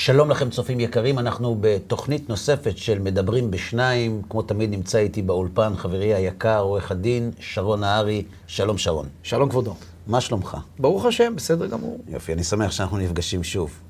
[0.00, 4.22] שלום לכם צופים יקרים, אנחנו בתוכנית נוספת של מדברים בשניים.
[4.30, 8.24] כמו תמיד נמצא איתי באולפן חברי היקר, עורך הדין, שרון נהרי.
[8.46, 9.06] שלום שרון.
[9.22, 9.74] שלום כבודו.
[10.06, 10.56] מה שלומך?
[10.78, 11.98] ברוך השם, בסדר גמור.
[12.08, 13.80] יופי, אני שמח שאנחנו נפגשים שוב.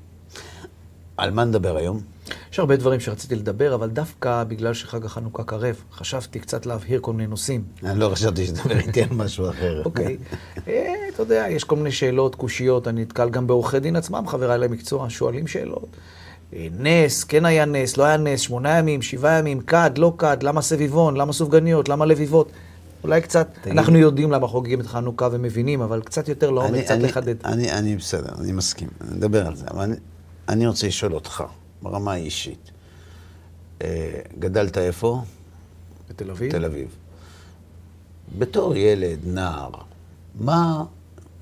[1.19, 1.99] על מה נדבר היום?
[2.51, 7.13] יש הרבה דברים שרציתי לדבר, אבל דווקא בגלל שחג החנוכה קרב, חשבתי קצת להבהיר כל
[7.13, 7.63] מיני נושאים.
[7.83, 9.81] אני לא חשבתי שתדבר איתי על משהו אחר.
[9.85, 10.17] אוקיי.
[10.67, 14.57] אה, אתה יודע, יש כל מיני שאלות, קושיות, אני נתקל גם בעורכי דין עצמם, חבריי
[14.59, 15.87] למקצוע, שואלים שאלות.
[16.53, 20.43] אה, נס, כן היה נס, לא היה נס, שמונה ימים, שבעה ימים, כד, לא כד,
[20.43, 22.51] למה סביבון, למה סופגניות, למה לביבות.
[23.03, 23.77] אולי קצת, תגיד.
[23.77, 27.35] אנחנו יודעים למה חוגגים את חנוכה ומבינים, אבל קצת יותר לעומק, קצת אני- לחדד.
[27.45, 29.95] אני, אני בסדר, אני מסכים, נדבר על זה, אבל אני,
[30.49, 31.43] אני רוצה לשאול אותך,
[31.81, 32.71] ברמה האישית.
[33.81, 35.21] אה, גדלת איפה?
[36.09, 36.51] בתל אביב?
[36.51, 36.95] תל אביב.
[38.37, 39.69] בתור ילד, נער,
[40.35, 40.83] מה,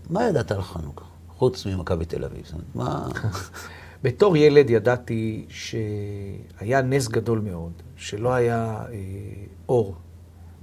[0.10, 1.06] מה ידעת על חנוכה?
[1.30, 2.46] חוץ ממכבי תל אביב.
[2.46, 3.08] זאת אומרת, מה...
[4.04, 8.96] בתור ילד ידעתי שהיה נס גדול מאוד, שלא היה אה,
[9.70, 9.96] אור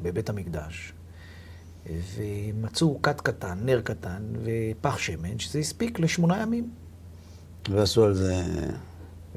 [0.02, 0.92] בבית המקדש,
[1.86, 6.83] ומצאו כת קטן, נר קטן ופח שמן, שזה הספיק לשמונה ימים.
[7.70, 8.42] ועשו על זה...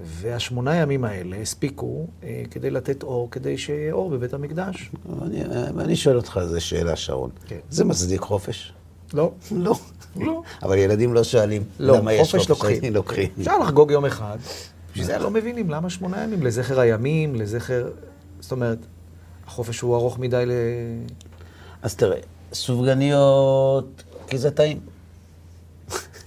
[0.03, 4.91] והשמונה ימים האלה הספיקו אה, כדי לתת אור, כדי שיהיה אור בבית המקדש.
[5.21, 5.43] אני,
[5.79, 7.29] אני שואל אותך איזה שאלה, שרון.
[7.47, 7.59] כן.
[7.69, 8.73] זה מצדיק חופש?
[9.13, 9.31] לא.
[9.51, 9.75] לא.
[10.15, 10.41] לא.
[10.63, 12.93] אבל ילדים לא שואלים לא, למה יש חופש לוקחים.
[12.93, 13.29] לוקחים.
[13.39, 14.37] אפשר לחגוג יום אחד,
[14.91, 17.89] בשביל זה לא מבינים למה שמונה ימים, לזכר הימים, לזכר...
[18.39, 18.77] זאת אומרת,
[19.47, 20.51] החופש הוא ארוך מדי ל...
[21.81, 22.19] אז תראה,
[22.53, 24.79] סופגניות, כי זה טעים.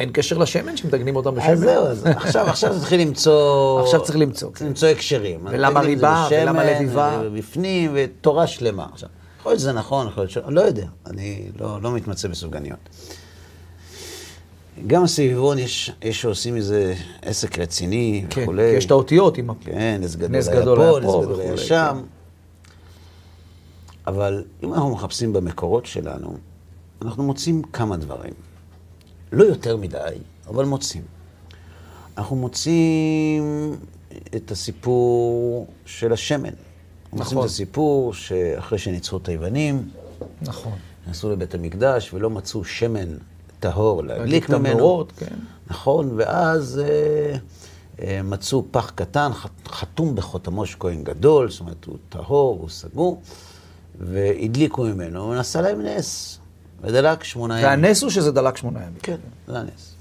[0.00, 1.50] אין קשר לשמן שמדגנים אותם בשמן.
[1.50, 3.80] אז זהו, אז עכשיו, עכשיו תתחיל למצוא...
[3.80, 4.66] עכשיו צריך למצוא, צריך כן.
[4.66, 5.40] למצוא הקשרים.
[5.50, 7.20] ולמה ריבה, ולמה לביבה.
[7.24, 8.86] ובפנים, ותורה שלמה.
[8.92, 9.08] עכשיו,
[9.40, 10.38] יכול להיות שזה נכון, יכול להיות ש...
[10.48, 12.78] לא יודע, אני לא, לא מתמצא בסופגניות.
[14.86, 18.70] גם הסביבון, יש, יש שעושים מזה עסק רציני כן, וכולי.
[18.70, 19.54] כי יש את האותיות עם...
[19.54, 22.00] כן, נס גדול נס היה גדול פה, היה נס פה גדול היה וכולי, שם.
[22.00, 22.06] כן.
[24.06, 26.36] אבל אם אנחנו מחפשים במקורות שלנו,
[27.02, 28.32] אנחנו מוצאים כמה דברים.
[29.32, 29.98] לא יותר מדי,
[30.48, 31.02] אבל מוצאים.
[32.18, 33.76] אנחנו מוצאים
[34.36, 36.48] את הסיפור של השמן.
[36.48, 36.56] אנחנו
[37.18, 37.44] מוצאים נכון.
[37.44, 39.88] את הסיפור שאחרי שניצחו את היוונים,
[40.42, 40.72] נכון.
[41.02, 43.08] נכנסו לבית המקדש ולא מצאו שמן
[43.60, 44.68] טהור להדליק את ממנו.
[44.68, 45.34] המנורות, כן.
[45.70, 47.36] נכון, ואז אה,
[48.02, 52.68] אה, מצאו פח קטן, ח- חתום בחותמו של כהן גדול, זאת אומרת, הוא טהור, הוא
[52.68, 53.22] סגור,
[54.00, 56.38] והדליקו ממנו, הוא נעשה להם נס,
[56.82, 57.66] ודלק שמונה ימים.
[57.84, 58.98] והנס הוא שזה דלק שמונה ימים.
[59.02, 59.94] כן, זה הנס.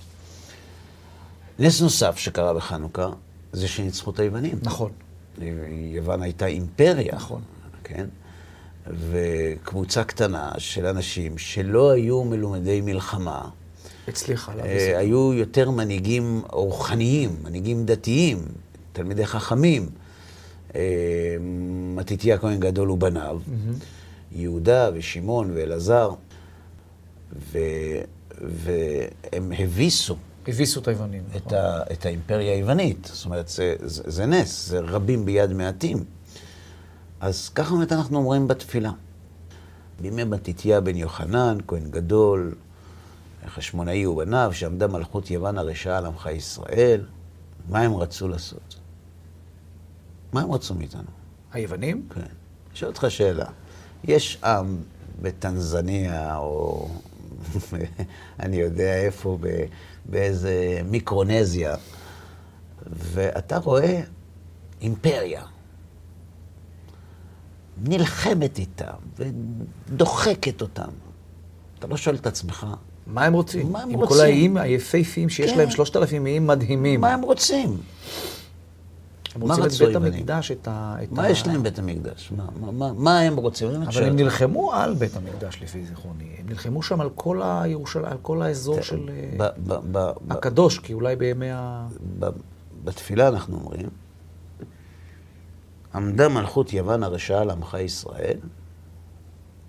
[1.59, 3.09] נס נוסף שקרה בחנוכה,
[3.53, 4.59] זה שניצחו את היוונים.
[4.63, 4.91] נכון.
[5.94, 7.16] יוון הייתה אימפריה.
[7.16, 7.41] נכון.
[7.84, 8.06] כן?
[8.88, 13.50] וקבוצה קטנה של אנשים שלא היו מלומדי מלחמה,
[14.07, 14.97] הצליחה להביא אה, זה.
[14.97, 18.38] היו יותר מנהיגים רוחניים, מנהיגים דתיים,
[18.94, 19.89] תלמידי חכמים.
[20.75, 20.81] אה,
[21.95, 23.39] מתתיה הכהן גדול ובניו,
[24.31, 26.12] יהודה ושמעון ואלעזר,
[27.34, 28.01] ו-
[28.41, 30.16] והם הביסו
[30.47, 31.23] הביסו את היוונים.
[31.35, 31.57] את, נכון.
[31.57, 33.09] ה, את האימפריה היוונית.
[33.13, 36.03] זאת אומרת, זה, זה, זה נס, זה רבים ביד מעטים.
[37.19, 38.91] אז ככה באמת אנחנו אומרים בתפילה.
[40.01, 42.56] בימי מתתיה בן יוחנן, כהן גדול,
[43.47, 47.06] חשמונאי ובניו, שעמדה מלכות יוון הרשעה על עמך ישראל,
[47.69, 48.75] מה הם רצו לעשות?
[50.34, 51.09] מה הם רצו מאיתנו?
[51.53, 52.07] היוונים?
[52.16, 52.22] כן.
[52.22, 52.29] אני
[52.73, 53.45] שואל אותך שאלה.
[54.03, 54.78] יש עם
[55.22, 56.89] בטנזניה, או
[58.39, 59.38] אני יודע איפה,
[60.05, 61.75] באיזה מיקרונזיה,
[62.88, 64.01] ואתה רואה
[64.81, 65.44] אימפריה
[67.83, 70.89] נלחמת איתם ודוחקת אותם.
[71.79, 72.67] אתה לא שואל את עצמך,
[73.07, 73.71] מה הם רוצים?
[73.71, 74.17] מה הם עם רוצים?
[74.17, 75.57] כל האיים היפהפיים שיש כן.
[75.57, 77.01] להם שלושת אלפים איים מדהימים.
[77.01, 77.77] מה הם רוצים?
[79.41, 80.13] הם מה רוצים את בית?
[80.16, 80.95] המקדש, את ה...
[81.03, 82.31] את מה ה- יש להם בית המקדש?
[82.38, 83.69] מה, מה, מה, מה הם רוצים?
[83.81, 84.16] אבל שואל הם.
[84.16, 86.35] נלחמו על בית המקדש, לפי זיכרוני.
[86.39, 90.31] הם נלחמו שם על כל הירושלים, על כל האזור של אה, ב- ב- ב- ב-
[90.33, 91.88] הקדוש, כי אולי בימי ה...
[92.19, 92.30] ב-
[92.83, 93.89] בתפילה אנחנו אומרים,
[95.95, 98.38] עמדה מלכות יוון הרשעה על עמך ישראל,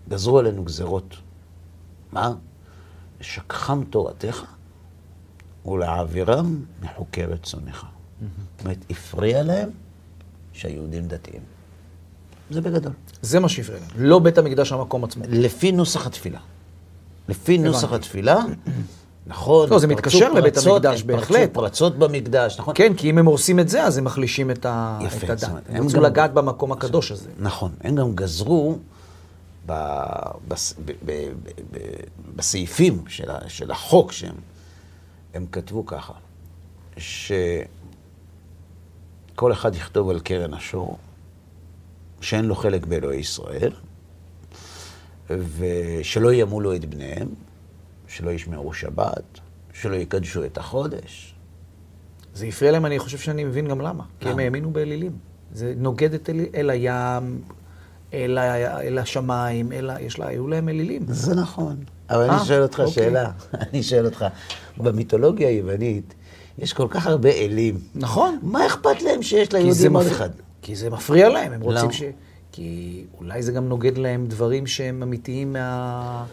[0.09, 1.17] גזרו עלינו גזרות.
[2.13, 2.33] מה?
[3.21, 4.45] לשכחם תורתך
[5.67, 7.87] ולהעבירם מחוקי רצונך.
[8.21, 9.69] זאת אומרת, הפריע להם
[10.53, 11.43] שהיהודים דתיים.
[12.51, 12.93] זה בגדול.
[13.23, 13.91] זה מה שהפריע להם.
[13.97, 15.25] לא בית המקדש המקום עצמו.
[15.29, 16.41] לפי נוסח התפילה.
[17.29, 18.39] לפי נוסח התפילה,
[19.27, 19.71] נכון.
[19.71, 21.55] לא, זה פרצו מתקשר לבית המקדש, פרצו בהחלט.
[21.55, 22.75] פרצות במקדש, נכון?
[22.77, 24.67] כן, כי אם הם הורסים את זה, אז הם מחלישים את
[25.01, 25.45] יפה, הדת.
[25.45, 27.29] אומרת, הם רצו לגעת במקום הקדוש הזה.
[27.39, 27.73] נכון.
[27.81, 28.79] הם גם גזרו
[32.37, 33.03] בסעיפים
[33.49, 34.35] של, החוק שהם
[35.35, 36.13] הם כתבו ככה,
[39.41, 40.99] כל אחד יכתוב על קרן השור,
[42.21, 43.73] שאין לו חלק באלוהי ישראל,
[45.31, 47.29] ושלא ימולו את בניהם,
[48.09, 49.41] שלא ישמעו שבת,
[49.73, 51.35] שלא יקדשו את החודש.
[52.35, 54.05] זה הפריע להם, אני חושב שאני מבין גם למה.
[54.21, 54.43] כי הם למה?
[54.43, 55.13] האמינו באלילים.
[55.53, 57.43] זה נוגד את אל, אל הים,
[58.15, 60.01] אל, ה- אל השמיים, אל ה...
[60.01, 61.03] יש לה, היו להם אלילים.
[61.09, 61.77] זה נכון.
[62.11, 62.93] אבל אה, אני שואל אותך אוקיי.
[62.93, 63.31] שאלה,
[63.71, 64.25] אני שואל אותך,
[64.79, 66.15] במיתולוגיה היוונית
[66.61, 67.79] יש כל כך הרבה אלים.
[67.95, 68.39] נכון.
[68.43, 70.31] מה אכפת להם שיש ליהודים עוד מפריע- אחד?
[70.63, 71.93] כי זה מפריע להם, הם רוצים למה?
[71.93, 72.03] ש...
[72.53, 76.25] כי אולי זה גם נוגד להם דברים שהם אמיתיים מה...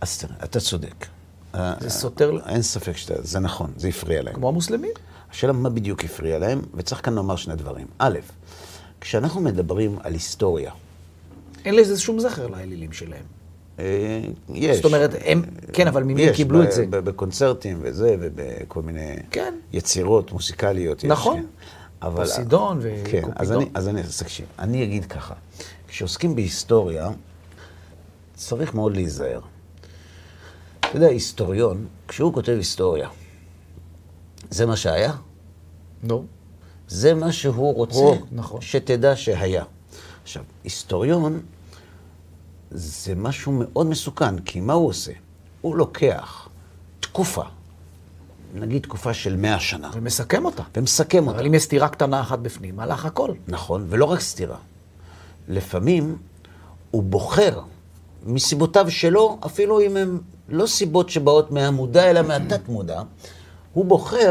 [0.00, 1.06] אז תראה, אתה צודק.
[1.80, 4.34] זה סותר אין ספק שאתה, זה נכון, זה הפריע להם.
[4.34, 4.90] כמו המוסלמים.
[5.32, 7.86] השאלה מה בדיוק הפריע להם, וצריך כאן לומר שני דברים.
[7.98, 8.18] א',
[9.00, 10.72] כשאנחנו מדברים על היסטוריה,
[11.64, 13.22] אין לזה שום זכר לאלילים שלהם.
[13.78, 14.20] אה,
[14.54, 14.76] יש.
[14.76, 15.42] זאת אומרת, הם...
[15.72, 16.86] כן, אבל ממי הם יש, קיבלו את זה?
[16.90, 19.54] בקונצרטים וזה, ובכל מיני כן.
[19.72, 21.04] יצירות מוסיקליות.
[21.04, 21.40] יש, נכון.
[21.40, 21.46] כן.
[22.02, 22.24] אבל...
[22.24, 22.80] פוסידון
[23.10, 23.62] כן, אז וקופידון.
[23.62, 25.34] אני, אז אני, אז תקשיב, אני אגיד ככה,
[25.88, 27.08] כשעוסקים בהיסטוריה,
[28.34, 29.40] צריך מאוד להיזהר.
[30.80, 33.08] אתה יודע, היסטוריון, כשהוא כותב היסטוריה,
[34.50, 35.12] זה מה שהיה?
[36.02, 36.24] נו.
[36.88, 38.60] זה מה שהוא רוצה נכון.
[38.60, 39.64] שתדע שהיה.
[40.22, 41.40] עכשיו, היסטוריון
[42.74, 45.12] זה משהו מאוד מסוכן, כי מה הוא עושה?
[45.60, 46.48] הוא לוקח
[47.00, 47.42] תקופה,
[48.54, 50.62] נגיד תקופה של מאה שנה, ומסכם אותה.
[50.76, 51.38] ומסכם אותה.
[51.38, 53.30] אבל אם יש סתירה קטנה אחת בפנים, הלך הכל.
[53.48, 54.56] נכון, ולא רק סתירה.
[55.48, 56.16] לפעמים
[56.90, 57.60] הוא בוחר
[58.26, 60.18] מסיבותיו שלו, אפילו אם הן
[60.48, 63.02] לא סיבות שבאות מהמודע, אלא מהתת-מודע,
[63.72, 64.30] הוא בוחר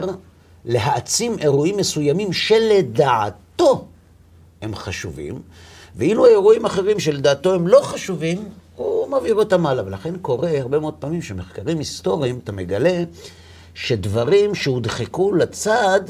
[0.65, 3.87] להעצים אירועים מסוימים שלדעתו
[4.61, 5.41] הם חשובים,
[5.95, 9.85] ואילו אירועים אחרים שלדעתו הם לא חשובים, הוא מעביר אותם הלאה.
[9.85, 13.03] ולכן קורה הרבה מאוד פעמים שמחקרים היסטוריים, אתה מגלה
[13.73, 16.01] שדברים שהודחקו לצד,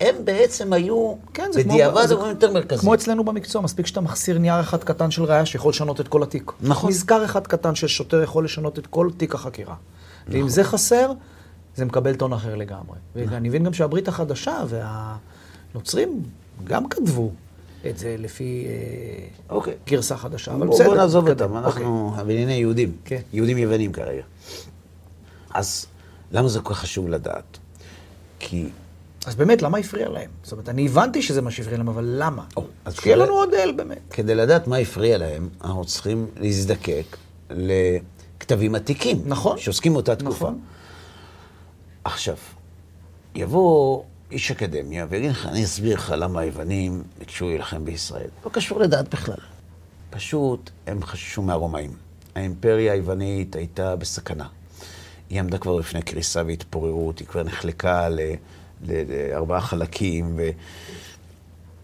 [0.00, 1.64] הם בעצם היו, כן, זה.
[1.64, 2.80] בדיעבד זה אירועים יותר מרכזיים.
[2.80, 6.22] כמו אצלנו במקצוע, מספיק שאתה מחסיר נייר אחד קטן של ראיה שיכול לשנות את כל
[6.22, 6.52] התיק.
[6.60, 6.90] נכון.
[6.90, 9.74] מזכר אחד קטן של שוטר יכול לשנות את כל תיק החקירה.
[9.74, 10.40] נכון.
[10.40, 11.12] ואם זה חסר,
[11.76, 12.96] זה מקבל טון אחר לגמרי.
[13.16, 13.32] נכון.
[13.34, 16.22] ואני מבין גם שהברית החדשה והנוצרים
[16.64, 17.30] גם כתבו
[17.86, 19.74] את זה לפי אה, אוקיי.
[19.86, 20.86] גרסה חדשה, אבל בסדר.
[20.86, 21.28] בוא נעזוב.
[21.28, 21.66] אותם, אוקיי.
[21.66, 22.96] אנחנו בענייני יהודים.
[23.04, 23.20] כן.
[23.32, 24.22] יהודים יוונים כרגע.
[25.54, 25.86] אז
[26.32, 27.58] למה זה כל כך חשוב לדעת?
[28.38, 28.68] כי...
[29.26, 30.30] אז באמת, למה הפריע להם?
[30.42, 32.44] זאת אומרת, אני הבנתי שזה מה שהפריע להם, אבל למה?
[32.56, 34.00] או, אז שיהיה לנו עוד אל באמת.
[34.10, 37.16] כדי לדעת מה הפריע להם, אנחנו צריכים להזדקק
[37.50, 39.22] לכתבים עתיקים.
[39.26, 39.58] נכון.
[39.58, 40.44] שעוסקים באותה תקופה.
[40.44, 40.60] נכון.
[42.04, 42.36] עכשיו,
[43.34, 48.28] יבוא איש אקדמיה ויגיד לך, אני אסביר לך למה היוונים ביקשו להילחם בישראל.
[48.44, 49.36] לא קשור לדת בכלל.
[50.10, 51.92] פשוט הם חששו מהרומאים.
[52.34, 54.46] האימפריה היוונית הייתה בסכנה.
[55.30, 58.08] היא עמדה כבר לפני קריסה והתפוררות, היא כבר נחלקה
[58.86, 60.50] לארבעה חלקים, ו...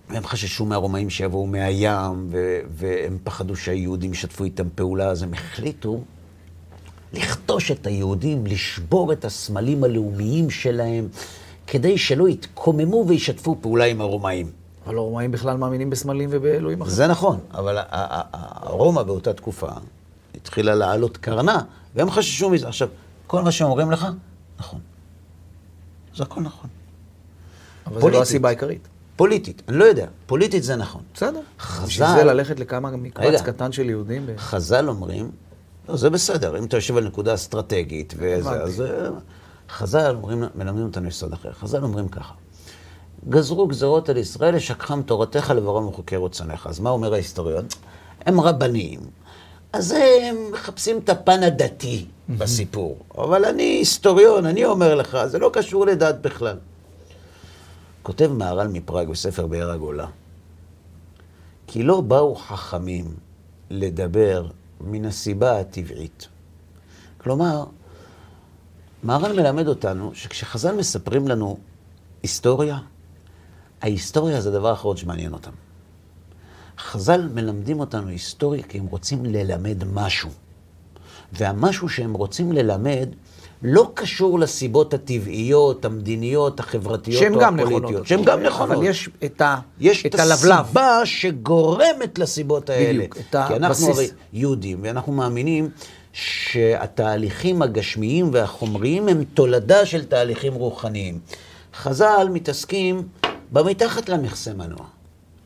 [0.09, 2.61] והם חששו מהרומאים שיבואו מהים, ו...
[2.69, 6.05] והם פחדו שהיהודים ישתפו איתם פעולה, אז הם החליטו
[7.13, 11.09] לכתוש את היהודים, לשבור את הסמלים הלאומיים שלהם,
[11.67, 14.51] כדי שלא יתקוממו וישתפו פעולה עם הרומאים.
[14.87, 16.97] אבל הרומאים בכלל מאמינים בסמלים ובאלוהים אחרים.
[16.97, 17.79] זה נכון, אבל
[18.63, 19.69] רומא באותה תקופה
[20.35, 21.61] התחילה לעלות קרנה,
[21.95, 22.69] והם חששו מזה.
[22.69, 22.89] עכשיו,
[23.27, 24.07] כל מה שהם אומרים לך,
[24.59, 24.81] נכון.
[26.17, 26.71] זה הכל נכון.
[27.87, 28.19] אבל זו פוליטית.
[28.19, 28.89] לא הסיבה העיקרית.
[29.17, 31.03] פוליטית, אני לא יודע, פוליטית זה נכון.
[31.15, 31.41] בסדר.
[31.61, 33.41] חז"ל- בשביל זה ללכת לכמה מקבץ.
[33.43, 34.27] קטן של יהודים.
[34.27, 35.31] ב- חז"ל אומרים,
[35.89, 38.51] לא, זה בסדר, אם אתה יושב על נקודה אסטרטגית וזה.
[38.51, 39.09] אז אה,
[39.71, 41.53] חז"ל אומרים, מלמדים אותנו יסוד אחר.
[41.53, 42.35] חז"ל אומרים ככה,
[43.29, 46.67] גזרו גזרות על ישראל, לשכחם תורתך לברום וחוקי רצונך.
[46.67, 47.65] אז מה אומר ההיסטוריון?
[48.27, 49.01] הם רבנים,
[49.73, 52.99] אז הם מחפשים את הפן הדתי בסיפור.
[53.19, 56.57] אבל אני היסטוריון, אני אומר לך, זה לא קשור לדת בכלל.
[58.03, 60.07] כותב מהר"ל מפראג בספר באר הגולה,
[61.67, 63.15] כי לא באו חכמים
[63.71, 64.47] לדבר
[64.81, 66.29] מן הסיבה הטבעית.
[67.19, 67.65] כלומר,
[69.05, 71.57] מהר"ל מלמד אותנו שכשחז"ל מספרים לנו
[72.23, 72.79] היסטוריה,
[73.83, 75.51] ההיסטוריה זה הדבר האחרון שמעניין אותם.
[76.79, 80.31] חז"ל מלמדים אותנו היסטוריה כי הם רוצים ללמד משהו.
[81.33, 83.09] והמשהו שהם רוצים ללמד
[83.63, 87.83] לא קשור לסיבות הטבעיות, המדיניות, החברתיות או גם הפוליטיות.
[87.83, 88.07] נכונות.
[88.07, 88.77] שהן גם נכונות.
[88.77, 90.53] אבל יש את ה- יש את את הלבלב.
[90.61, 92.99] הסיבה שגורמת לסיבות האלה.
[92.99, 93.89] בדיוק, את כי אנחנו הבסיס.
[93.89, 95.71] הרי יהודים, ואנחנו מאמינים
[96.15, 101.19] שהתהליכים הגשמיים והחומריים הם תולדה של תהליכים רוחניים.
[101.75, 103.09] חז"ל מתעסקים
[103.53, 104.85] במתחת למכסה מנוע.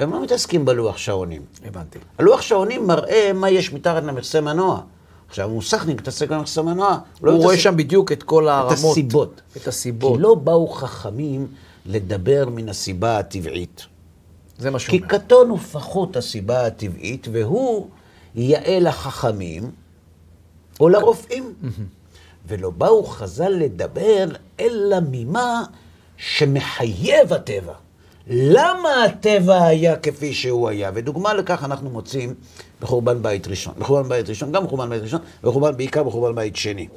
[0.00, 1.42] הם לא מתעסקים בלוח שעונים.
[1.64, 1.98] הבנתי.
[2.18, 4.80] הלוח שעונים מראה מה יש מתחת למכסה מנוע.
[5.28, 6.98] עכשיו, מוסכניק מתעסק במכסה מנוע.
[7.22, 8.72] לא הוא רואה מתעסק- שם בדיוק את כל את הרמות.
[8.92, 9.40] הסיבות.
[9.56, 10.16] את הסיבות.
[10.16, 11.46] כי לא באו חכמים
[11.86, 13.86] לדבר מן הסיבה הטבעית.
[14.58, 15.08] זה מה שהוא כי אומר.
[15.08, 17.86] קטון הוא פחות הסיבה הטבעית, והוא
[18.34, 19.70] יאה לחכמים
[20.80, 21.54] או לרופאים.
[22.48, 24.24] ולא באו חז"ל לדבר
[24.60, 25.62] אלא ממה
[26.16, 27.72] שמחייב הטבע.
[28.30, 30.90] למה הטבע היה כפי שהוא היה?
[30.94, 32.34] ודוגמה לכך אנחנו מוצאים
[32.80, 33.74] בחורבן בית ראשון.
[33.78, 36.88] בחורבן בית ראשון, גם בחורבן בית ראשון, וחורבן, בעיקר בחורבן בית שני.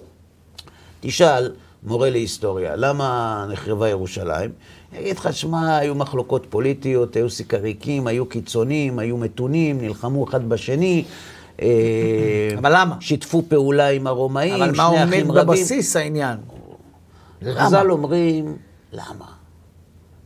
[1.00, 1.52] תשאל
[1.84, 4.52] מורה להיסטוריה, למה נחרבה ירושלים?
[4.94, 11.04] יגיד לך, שמע, היו מחלוקות פוליטיות, היו סיקריקים, היו קיצונים, היו מתונים, נלחמו אחד בשני.
[12.58, 12.96] אבל למה?
[13.00, 15.48] שיתפו פעולה עם הרומאים, אבל שני מה עומד אחים רבים.
[15.48, 16.38] בבסיס העניין?
[17.56, 18.58] חז"ל אומרים,
[18.92, 19.26] למה?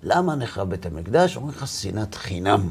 [0.04, 1.36] למה נחרב בית המקדש?
[1.36, 2.70] אומרים לך, שנאת חינם.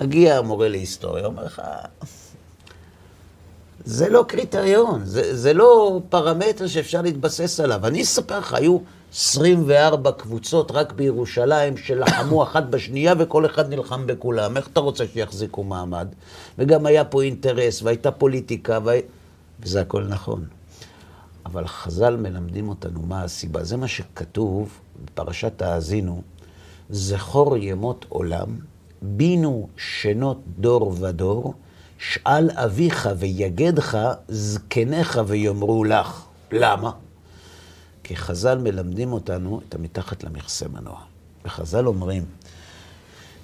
[0.00, 1.62] מגיע המורה להיסטוריה, אומר לך,
[3.86, 7.86] זה לא קריטריון, זה, זה לא פרמטר שאפשר להתבסס עליו.
[7.86, 8.78] אני אספר לך, היו
[9.12, 14.56] 24 קבוצות רק בירושלים שלחמו אחת בשנייה וכל אחד נלחם בכולם.
[14.56, 16.08] איך אתה רוצה שיחזיקו מעמד?
[16.58, 18.94] וגם היה פה אינטרס, והייתה פוליטיקה, וה...
[19.60, 20.44] וזה הכל נכון.
[21.46, 23.64] אבל חז"ל מלמדים אותנו מה הסיבה.
[23.64, 24.68] זה מה שכתוב
[25.04, 26.22] בפרשת האזינו,
[26.90, 28.48] זכור ימות עולם,
[29.02, 31.54] בינו שנות דור ודור,
[31.98, 33.98] שאל אביך ויגדך,
[34.28, 36.24] זקניך ויאמרו לך.
[36.52, 36.90] למה?
[38.04, 41.00] כי חז"ל מלמדים אותנו את המתחת למכסה מנוע.
[41.44, 42.24] וחז"ל אומרים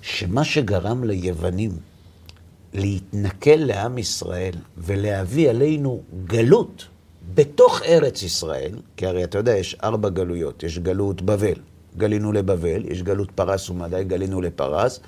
[0.02, 1.70] שמה שגרם ליוונים
[2.74, 6.84] להתנכל לעם ישראל ולהביא עלינו גלות
[7.34, 10.62] בתוך ארץ ישראל, כי הרי אתה יודע, יש ארבע גלויות.
[10.62, 11.54] יש גלות בבל,
[11.96, 15.00] גלינו לבבל, יש גלות פרס ומדי, גלינו לפרס,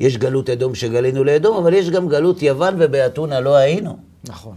[0.00, 3.96] יש גלות אדום שגלינו לאדום, אבל יש גם גלות יוון ובאתונה לא היינו.
[4.24, 4.54] נכון.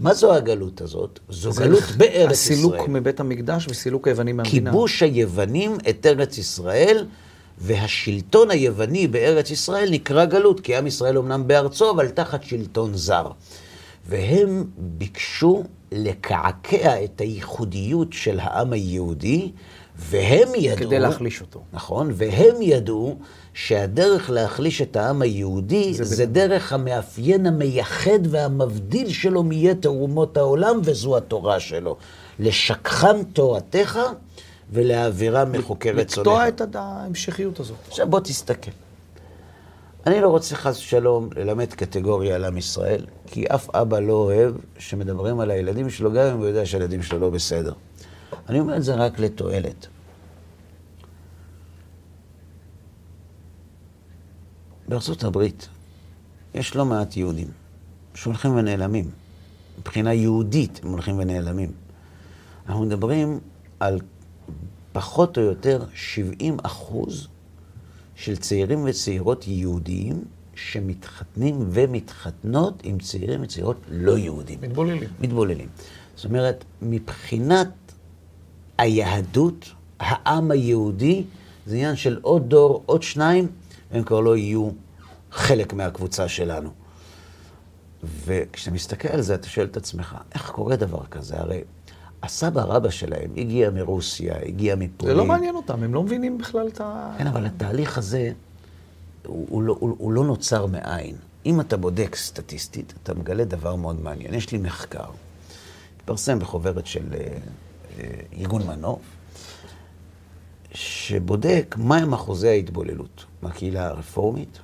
[0.00, 1.18] מה זו הגלות הזאת?
[1.28, 2.30] זו גלות בארץ ישראל.
[2.30, 4.70] הסילוק מבית המקדש וסילוק היוונים מהמדינה.
[4.70, 7.06] כיבוש היוונים את ארץ ישראל,
[7.58, 13.26] והשלטון היווני בארץ ישראל נקרא גלות, כי עם ישראל אומנם בארצו, אבל תחת שלטון זר.
[14.06, 19.50] והם ביקשו לקעקע את הייחודיות של העם היהודי,
[19.96, 20.86] והם ידעו...
[20.86, 21.62] כדי להחליש אותו.
[21.72, 23.16] נכון, והם ידעו
[23.54, 30.36] שהדרך להחליש את העם היהודי זה זה, זה דרך המאפיין המייחד והמבדיל שלו מיתר אומות
[30.36, 31.96] העולם, וזו התורה שלו.
[32.38, 33.98] לשכחם תורתך
[34.72, 36.18] ולהעבירם מחוקי רצונך.
[36.18, 37.76] לקטוע את ההמשכיות הזאת.
[37.88, 38.70] עכשיו בוא תסתכל.
[40.06, 44.54] אני לא רוצה חס ושלום ללמד קטגוריה על עם ישראל, כי אף אבא לא אוהב
[44.78, 47.72] שמדברים על הילדים שלו, גם אם הוא יודע שהילדים שלו לא בסדר.
[48.48, 49.86] אני אומר את זה רק לתועלת.
[54.92, 55.68] בארצות הברית
[56.54, 57.48] יש לא מעט יהודים
[58.14, 59.10] שהולכים ונעלמים.
[59.78, 61.72] מבחינה יהודית הם הולכים ונעלמים.
[62.66, 63.40] אנחנו מדברים
[63.80, 63.98] על
[64.92, 67.28] פחות או יותר 70 אחוז
[68.14, 74.58] של צעירים וצעירות יהודיים שמתחתנים ומתחתנות עם צעירים וצעירות לא יהודים.
[74.62, 75.08] מתבוללים.
[75.20, 75.68] מתבוללים.
[76.16, 77.68] זאת אומרת, מבחינת
[78.78, 79.70] היהדות,
[80.00, 81.24] העם היהודי,
[81.66, 83.48] זה עניין של עוד דור, עוד שניים,
[83.92, 84.70] הם כבר לא יהיו
[85.30, 86.70] חלק מהקבוצה שלנו.
[88.24, 91.40] וכשאתה מסתכל על זה, אתה שואל את עצמך, איך קורה דבר כזה?
[91.40, 91.60] הרי
[92.22, 95.14] הסבא רבא שלהם הגיע מרוסיה, הגיע מפולין.
[95.14, 97.14] זה לא מעניין אותם, הם לא מבינים בכלל את ה...
[97.18, 98.32] כן, אבל התהליך הזה,
[99.26, 101.16] הוא, הוא, לא, הוא, הוא לא נוצר מאין.
[101.46, 104.34] אם אתה בודק סטטיסטית, אתה מגלה דבר מאוד מעניין.
[104.34, 105.10] יש לי מחקר,
[105.96, 107.18] התפרסם בחוברת של אה,
[107.98, 108.04] אה,
[108.38, 109.00] ארגון מנוף,
[110.74, 114.58] שבודק מהם אחוזי ההתבוללות בקהילה הרפורמית,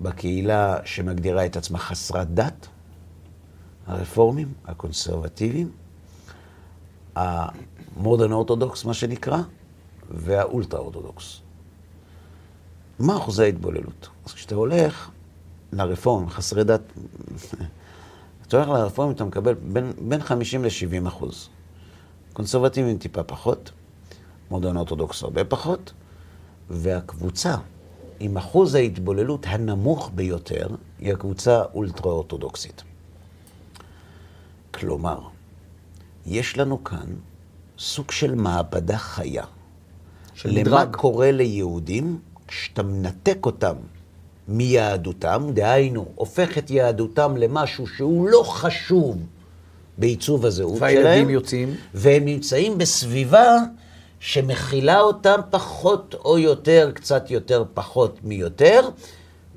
[0.00, 2.66] בקהילה שמגדירה את עצמה חסרת דת,
[3.86, 5.70] הרפורמים, הקונסרבטיבים,
[7.16, 9.38] המודרן אורתודוקס, מה שנקרא,
[10.10, 11.40] והאולטרה אורתודוקס.
[12.98, 14.08] מה אחוזי ההתבוללות?
[14.26, 15.10] אז כשאתה הולך
[15.72, 16.80] לרפורמים, חסרי דת,
[18.40, 21.48] כשאתה הולך לרפורמים אתה מקבל בין, בין 50 ל-70 אחוז.
[22.32, 23.70] קונסרבטיבים טיפה פחות,
[24.50, 25.92] מודרן אורתודוקס הרבה פחות,
[26.70, 27.56] והקבוצה
[28.20, 32.82] עם אחוז ההתבוללות הנמוך ביותר היא הקבוצה אולטרה אורתודוקסית.
[34.74, 35.20] כלומר,
[36.26, 37.06] יש לנו כאן
[37.78, 39.44] סוג של מעבדה חיה.
[40.34, 40.96] של למה מדרג.
[40.96, 43.74] קורה ליהודים כשאתה מנתק אותם
[44.48, 49.18] מיהדותם, דהיינו, הופך את יהדותם למשהו שהוא לא חשוב
[49.98, 50.94] בעיצוב הזהות שלהם.
[50.94, 51.74] והילדים יוצאים.
[51.94, 53.56] והם נמצאים בסביבה
[54.20, 58.88] שמכילה אותם פחות או יותר, קצת יותר, פחות מיותר,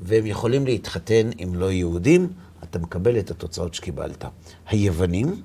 [0.02, 2.28] והם יכולים להתחתן עם לא יהודים,
[2.64, 4.26] אתה מקבל את התוצאות שקיבלת.
[4.68, 5.42] היוונים,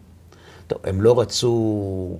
[0.66, 2.16] טוב, הם לא רצו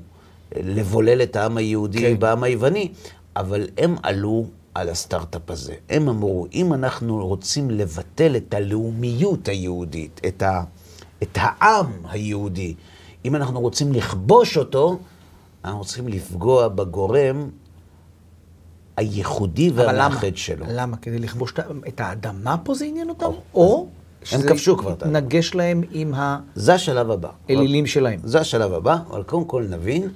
[0.56, 2.18] לבולל את העם היהודי כן.
[2.18, 2.92] בעם היווני,
[3.36, 5.74] אבל הם עלו על הסטארט-אפ הזה.
[5.88, 10.62] הם אמרו, אם אנחנו רוצים לבטל את הלאומיות היהודית, את, ה,
[11.22, 12.74] את העם היהודי,
[13.24, 14.98] אם אנחנו רוצים לכבוש אותו,
[15.64, 17.50] אנחנו צריכים לפגוע בגורם
[18.96, 20.66] הייחודי והמאחד שלו.
[20.68, 20.96] למה?
[20.96, 21.52] כדי לכבוש
[21.88, 23.30] את האדמה פה זה עניין אותם?
[23.54, 23.88] או
[24.32, 25.20] הם כבשו כבר את האדמה.
[25.20, 26.14] נגש להם עם.
[27.48, 28.20] האלילים שלהם.
[28.24, 30.08] זה השלב הבא, אבל קודם כל נבין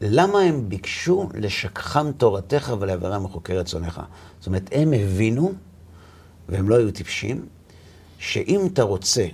[0.00, 4.00] למה הם ביקשו לשכחם תורתך ולעברם מחוקי רצונך.
[4.38, 5.52] זאת אומרת, הם הבינו,
[6.48, 7.46] והם לא היו טיפשים,
[8.18, 9.26] שאם אתה רוצה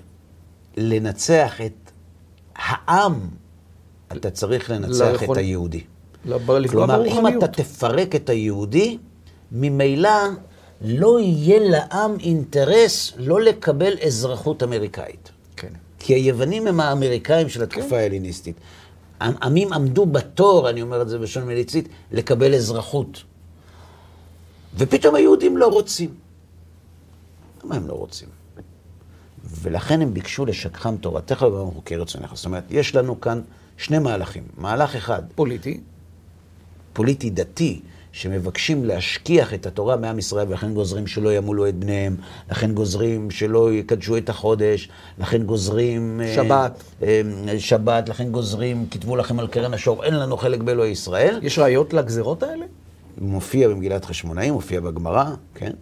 [0.76, 1.90] לנצח את
[2.56, 3.28] העם,
[4.16, 5.36] אתה צריך לנצח לא יכול...
[5.36, 5.80] את היהודי.
[6.24, 6.38] לא,
[6.70, 8.98] כלומר, אם אתה תפרק את היהודי,
[9.52, 10.10] ממילא
[10.84, 15.30] לא יהיה לעם אינטרס לא לקבל אזרחות אמריקאית.
[15.56, 15.68] כן.
[15.98, 17.94] כי היוונים הם האמריקאים של התקופה כן.
[17.94, 18.56] ההליניסטית.
[19.20, 23.22] עמים עמדו בתור, אני אומר את זה בלשון מליצית, לקבל אזרחות.
[24.78, 26.14] ופתאום היהודים לא רוצים.
[27.64, 28.28] למה הם לא רוצים?
[29.44, 32.34] ולכן הם ביקשו לשכחם תורתך ובאו חוקי רצונך.
[32.34, 33.40] זאת אומרת, יש לנו כאן
[33.76, 34.42] שני מהלכים.
[34.56, 35.22] מהלך אחד.
[35.34, 35.80] פוליטי.
[36.92, 37.80] פוליטי דתי,
[38.12, 42.16] שמבקשים להשכיח את התורה מעם ישראל, ולכן גוזרים שלא ימולו את בניהם,
[42.50, 44.88] לכן גוזרים שלא יקדשו את החודש,
[45.18, 46.20] לכן גוזרים...
[46.20, 46.82] אה, שבת.
[47.02, 51.38] אה, אה, שבת, לכן גוזרים, כתבו לכם על קרן השור, אין לנו חלק באלוהי ישראל.
[51.42, 52.66] יש ראיות לגזרות האלה?
[53.18, 55.24] מופיע במגילת חשמונאים, מופיע בגמרא,
[55.54, 55.72] כן?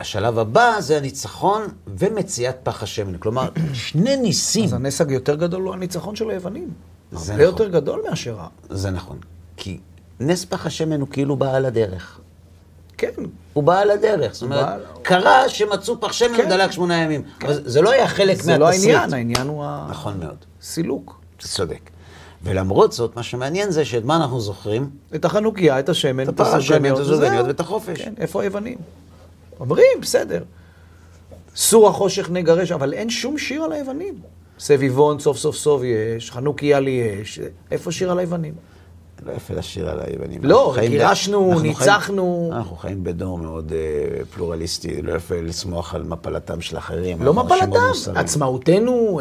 [0.00, 3.16] והשלב הבא זה הניצחון ומציאת פח השמן.
[3.18, 4.64] כלומר, שני ניסים.
[4.64, 6.68] אז הנס היותר גדול הוא הניצחון של היוונים.
[7.12, 7.40] הרבה נכון.
[7.40, 8.46] יותר גדול מאשר ה...
[8.70, 9.18] זה נכון.
[9.56, 9.78] כי
[10.20, 12.20] נס פח השמן הוא כאילו בעל הדרך.
[12.98, 13.10] כן.
[13.52, 14.32] הוא בעל הדרך.
[14.32, 14.80] זאת אומרת, בעל...
[15.02, 16.46] קרה שמצאו פח שמן כן.
[16.46, 17.22] ודלק שמונה ימים.
[17.38, 17.46] כן.
[17.46, 18.44] אבל זה לא היה חלק מהתסריט.
[18.44, 20.36] זה לא העניין, העניין הוא נכון מאוד.
[20.62, 21.20] הסילוק.
[21.42, 21.90] זה צודק.
[22.42, 24.90] ולמרות זאת, מה שמעניין זה שאת מה אנחנו זוכרים?
[25.14, 28.00] את החנוכיה, את השמן, את הסופגניות, את הסופגניות ואת החופש.
[28.00, 28.78] כן, איפה היוונים?
[29.60, 30.42] אומרים, בסדר.
[31.56, 34.14] סור החושך נגרש, אבל אין שום שיר על היוונים.
[34.58, 38.54] סביבון סוף סוף סוף יש, חנוכיה לי יש, איפה שיר על היוונים?
[39.26, 40.40] לא יפה לשיר על היוונים.
[40.44, 42.48] לא, גירשנו, ניצחנו.
[42.50, 47.22] חיים, אנחנו חיים בדור מאוד uh, פלורליסטי, לא יפה לשמוח על מפלתם של אחרים.
[47.22, 47.80] לא מפלתם,
[48.14, 49.20] עצמאותנו,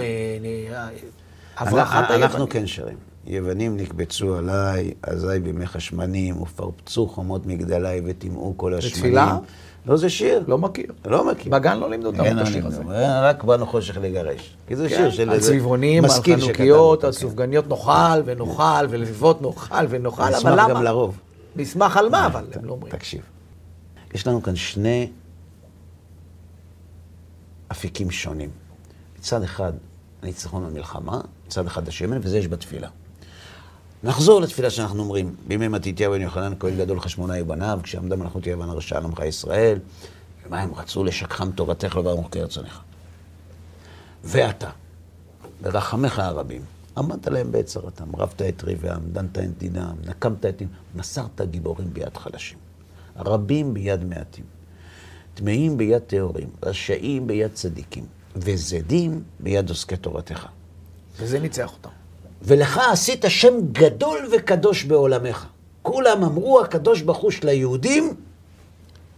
[1.55, 2.23] עברה אחת היוונים.
[2.23, 2.97] אנחנו כן שרים.
[3.27, 8.95] יוונים נקבצו עליי, אזי בימי חשמנים, ופרצו חומות מגדלי וטימאו כל השמנים.
[8.95, 9.37] בתפילה?
[9.85, 10.43] לא, זה שיר.
[10.47, 10.93] לא מכיר.
[11.05, 11.51] לא מכיר.
[11.51, 12.81] בגן לא לימדו אותם את השיר הזה.
[13.21, 14.55] רק באנו חושך לגרש.
[14.67, 15.29] כי זה שיר של...
[15.29, 20.63] על צבעונים, על חנוכיות, על סופגניות נאכל ונאכל, ולביבות נאכל ונאכל, אבל למה?
[20.63, 21.19] נשמח גם לרוב.
[21.55, 22.91] נשמח על מה, אבל הם לא אומרים.
[22.91, 23.21] תקשיב.
[24.13, 25.09] יש לנו כאן שני
[27.71, 28.49] אפיקים שונים.
[29.19, 29.73] מצד אחד,
[30.21, 32.89] הניצחון במלחמה, מצד אחד השמן, וזה יש בתפילה.
[34.03, 38.69] נחזור לתפילה שאנחנו אומרים, בימי מתתיהו בן יוחנן, כהן גדול חשמונאי בניו, כשעמדה מלאכות יוון
[38.69, 39.79] הרשע על עמך ישראל,
[40.45, 42.79] ומה הם רצו לשכחם תורתך לברוך כרצונך.
[44.23, 44.69] ואתה,
[45.61, 46.61] ברחמך הרבים,
[46.97, 52.17] עמדת להם בצרתם, רבת את ריבם, דנת את דינם, נקמת את דינם, מסרת גיבורים ביד
[52.17, 52.57] חלשים,
[53.17, 54.45] רבים ביד מעטים,
[55.33, 60.45] טמאים ביד טהורים, רשעים ביד צדיקים, וזדים ביד עוסקי תורתך.
[61.19, 61.98] וזה ניצח אותם.
[62.41, 65.45] ולך עשית שם גדול וקדוש בעולמך.
[65.81, 68.13] כולם אמרו, הקדוש ברוך הוא של היהודים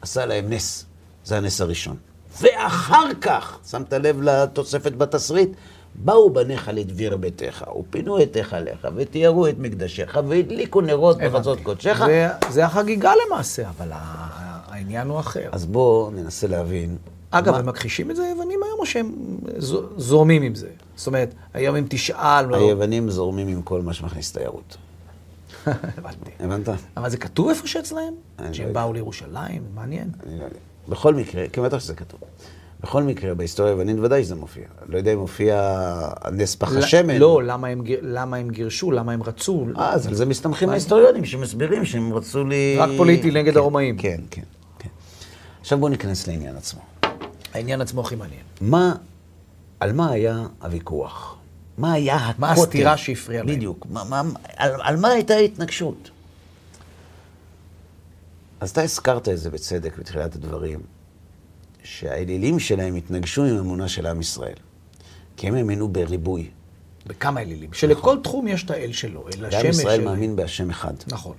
[0.02, 0.86] עשה להם נס.
[1.26, 1.96] זה הנס הראשון.
[2.42, 5.50] ואחר כך, שמת לב לתוספת בתסריט?
[5.96, 12.02] באו בניך לדביר ביתך, ופינו את היכליך, ותיארו את מקדשיך, והדליקו נרות בחצות קודשך.
[12.50, 15.50] זה החגיגה למעשה, אבל העניין הוא אחר.
[15.52, 16.98] אז בואו ננסה להבין
[17.32, 19.12] אגב, הם מכחישים את זה היוונים או שהם
[19.98, 20.70] זורמים עם זה?
[20.96, 22.46] זאת אומרת, היום אם תשאל...
[22.46, 24.78] לא- היוונים זורמים עם כל מה שמכניס תיירות.
[25.98, 26.32] הבנתי.
[26.40, 26.70] הבנת?
[26.98, 28.14] אבל זה כתוב איפה שאצלהם?
[28.52, 29.62] שהם לא באו לירושלים?
[29.76, 30.10] מעניין.
[30.26, 30.56] אני לא יודע.
[30.88, 32.20] בכל מקרה, כמעט שזה כתוב.
[32.84, 34.64] בכל מקרה, בהיסטוריה היוונית ודאי שזה מופיע.
[34.88, 35.72] לא יודע אם מופיע
[36.32, 37.18] נס פח השמן.
[37.18, 39.66] לא, למה הם, למה הם גירשו, למה הם רצו.
[39.78, 42.76] אה, אז על זה מסתמכים ההיסטוריונים שמסבירים שהם רצו לי...
[42.80, 43.98] רק פוליטי נגד כן, הרומאים.
[43.98, 44.42] כן, כן,
[44.80, 44.90] כן.
[45.62, 46.91] עכשיו בואו ניכנס לעניין עצמו.
[47.54, 48.42] העניין עצמו הכי מעניין.
[48.62, 48.96] מה,
[49.80, 51.38] על מה היה הוויכוח?
[51.78, 52.40] מה היה הקוטר?
[52.40, 53.56] מה הסתירה שהפריעה להם?
[53.56, 53.86] בדיוק.
[53.90, 54.22] מה, מה,
[54.56, 56.10] על, על מה הייתה ההתנגשות?
[58.60, 60.80] אז אתה הזכרת את זה בצדק בתחילת הדברים,
[61.84, 64.56] שהאלילים שלהם התנגשו עם אמונה של עם ישראל.
[65.38, 66.50] כי הם האמינו בריבוי.
[67.08, 67.74] בכמה אלילים.
[67.74, 68.24] שלכל נכון.
[68.24, 69.64] תחום יש את האל שלו, אל השמש.
[69.64, 70.06] ועם ישראל של...
[70.06, 70.94] מאמין בהשם אחד.
[71.08, 71.36] נכון.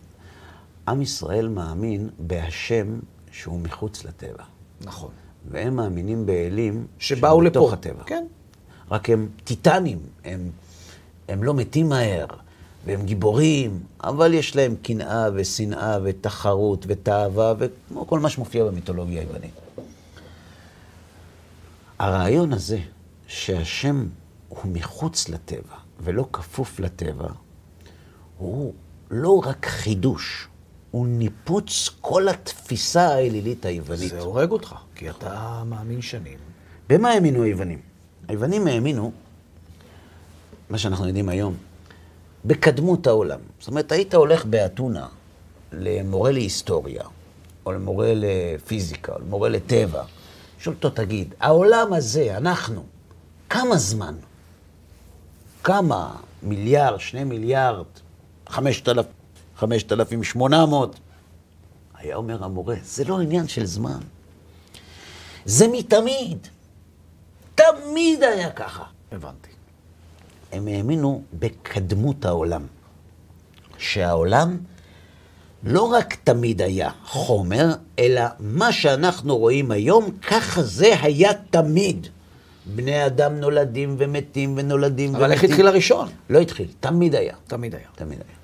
[0.88, 2.98] עם ישראל מאמין בהשם
[3.32, 4.44] שהוא מחוץ לטבע.
[4.80, 5.10] נכון.
[5.50, 7.70] והם מאמינים באלים שבאו לפה.
[7.72, 8.04] הטבע.
[8.06, 8.24] כן.
[8.90, 10.50] רק הם טיטנים, הם,
[11.28, 12.26] הם לא מתים מהר,
[12.86, 19.54] והם גיבורים, אבל יש להם קנאה ושנאה ותחרות ותאווה, וכמו כל מה שמופיע במיתולוגיה היוונית.
[21.98, 22.78] הרעיון הזה
[23.26, 24.06] שהשם
[24.48, 27.28] הוא מחוץ לטבע ולא כפוף לטבע,
[28.38, 28.74] הוא
[29.10, 30.48] לא רק חידוש,
[30.92, 34.10] הוא ניפוץ כל התפיסה האלילית היוונית.
[34.10, 36.38] זה הורג אותך, כי אתה מאמין שנים.
[36.88, 37.80] במה האמינו היוונים?
[38.28, 39.12] היוונים האמינו,
[40.70, 41.54] מה שאנחנו יודעים היום,
[42.44, 43.40] בקדמות העולם.
[43.58, 45.06] זאת אומרת, היית הולך באתונה
[45.72, 47.02] למורה להיסטוריה,
[47.66, 50.02] או למורה לפיזיקה, או למורה לטבע,
[50.58, 52.84] שואל אותו, תגיד, העולם הזה, אנחנו,
[53.50, 54.14] כמה זמן?
[55.62, 56.16] כמה?
[56.42, 57.86] מיליארד, שני מיליארד,
[58.48, 59.21] חמשת אלפים
[60.22, 61.00] שמונה מאות?
[61.98, 64.00] היה אומר המורה, זה לא עניין של זמן.
[65.44, 66.38] זה מתמיד.
[67.54, 68.84] תמיד היה ככה.
[69.12, 69.48] הבנתי.
[70.52, 72.66] הם האמינו בקדמות העולם.
[73.78, 74.58] שהעולם
[75.64, 82.06] לא רק תמיד היה חומר, אלא מה שאנחנו רואים היום, ככה זה היה תמיד.
[82.66, 85.24] בני אדם נולדים ומתים ונולדים ומתים.
[85.24, 86.08] אבל איך התחיל הראשון?
[86.30, 87.34] לא התחיל, תמיד היה.
[87.46, 87.86] תמיד היה.
[87.94, 88.41] תמיד היה.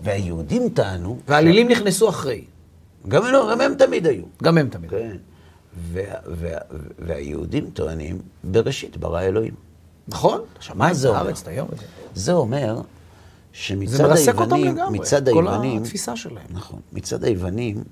[0.00, 1.18] והיהודים טענו...
[1.28, 2.44] והאלילים נכנסו אחרי.
[3.08, 4.24] גם, לא, גם הם תמיד היו.
[4.42, 4.90] גם הם תמיד.
[4.90, 5.16] כן.
[5.76, 6.58] וה, וה,
[6.98, 9.54] והיהודים טוענים, בראשית ברא אלוהים.
[10.08, 10.40] נכון?
[10.74, 11.32] מה זה אומר?
[12.14, 12.80] זה אומר
[13.52, 14.98] שמצד זה מרסק אותם היוונים, לגמרי.
[15.32, 16.46] כל היוונים, התפיסה שלהם.
[16.50, 17.84] נכון, מצד היוונים,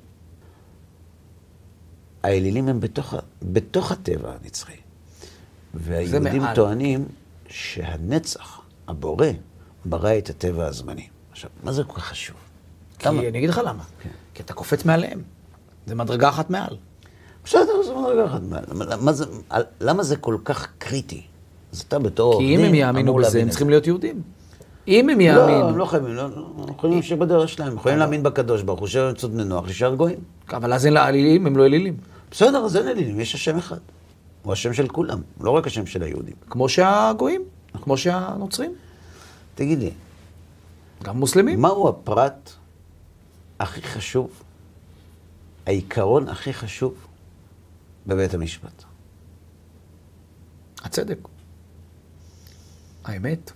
[2.22, 4.76] האלילים הם בתוך, בתוך הטבע הנצחי.
[5.74, 6.42] והיהודים.
[6.54, 7.04] טוענים
[7.48, 9.26] שהנצח, הבורא,
[9.84, 11.08] ברא את הטבע הזמני.
[11.34, 12.36] עכשיו, מה זה כל כך חשוב?
[12.98, 13.20] כי למה?
[13.20, 13.82] אני אגיד לך למה.
[14.02, 14.08] כן.
[14.34, 15.22] כי אתה קופץ מעליהם.
[15.86, 16.76] זה מדרגה אחת מעל.
[17.44, 18.40] בסדר, זה מדרגה אחת.
[18.42, 19.24] מה- מה זה-
[19.80, 21.22] למה זה כל כך קריטי?
[21.72, 24.22] אז אתה בתור עורך כי אם הם יאמינו אמור בזה, להבין הם צריכים להיות יהודים.
[24.88, 25.46] אם הם יאמינו...
[25.60, 28.80] לא, הם לא חייבים, לא, לא, יכולים להמשיך בדרך שלהם, הם יכולים להאמין בקדוש ברוך
[28.80, 30.18] הוא, שהם יוצאות בני נוח, להישאר גויים.
[30.52, 31.96] אבל אז אין אלילים, הם לא אלילים.
[32.30, 33.78] בסדר, אז אין אלילים, יש השם אחד.
[34.42, 36.34] הוא השם של כולם, לא רק השם של היהודים.
[36.50, 37.42] כמו שהגויים,
[37.82, 38.72] כמו שהנוצרים,
[39.54, 39.90] תגיד לי,
[41.04, 41.60] גם מוסלמים.
[41.60, 42.50] מהו הפרט
[43.60, 44.42] הכי חשוב,
[45.66, 46.94] העיקרון הכי חשוב
[48.06, 48.84] בבית המשפט?
[50.82, 51.18] הצדק.
[53.04, 53.52] האמת.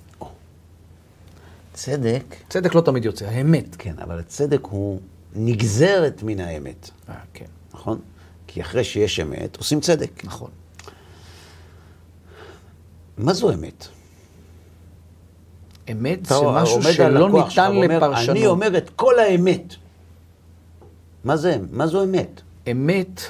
[1.72, 3.76] צדק, צדק לא תמיד יוצא, האמת.
[3.78, 5.00] כן, אבל הצדק הוא
[5.34, 8.00] נגזרת מן האמת, אה, כן, נכון?
[8.46, 10.24] כי אחרי שיש אמת, עושים צדק.
[10.24, 10.50] נכון.
[13.18, 13.88] מה זו אמת?
[15.92, 18.36] אמת זה משהו שלא ניתן לפרשנות.
[18.36, 19.74] אני אומר את כל האמת.
[21.24, 21.56] מה זה?
[21.70, 22.40] מה זו אמת?
[22.70, 23.20] אמת